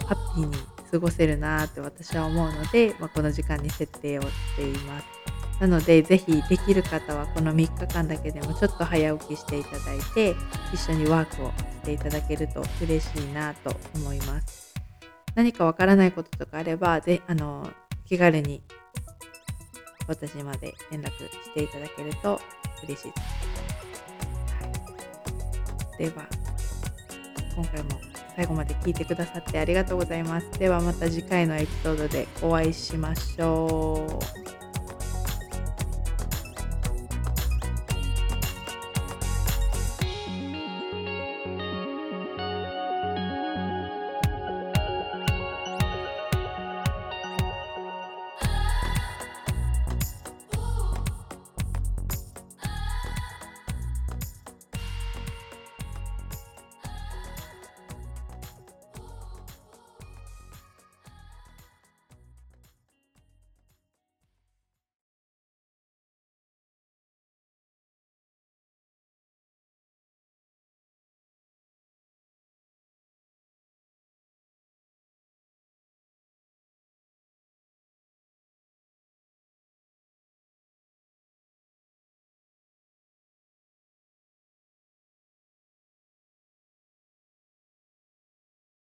[0.07, 0.57] ハッピーに
[0.91, 5.05] 過ごせるなって私は思うので、まあ、この時間に設定をしています。
[5.59, 10.35] なので、ぜひできる方はこの3日間だけでもちょっと早起きしていただいて、
[10.73, 11.53] 一緒にワークをし
[11.83, 14.73] ていただけると嬉しいなと思います。
[15.35, 17.69] 何かわからないこととかあれば、ぜあの
[18.05, 18.63] 気軽に
[20.07, 22.39] 私まで連絡していただけると
[22.83, 23.48] 嬉しいです。
[25.99, 26.25] では、
[27.57, 27.89] 今回も
[28.37, 30.49] 最後まで聞いてくださってありがとうございます。
[30.57, 34.21] ではまた次回のエピソードでお会いしましょ
[34.55, 34.58] う。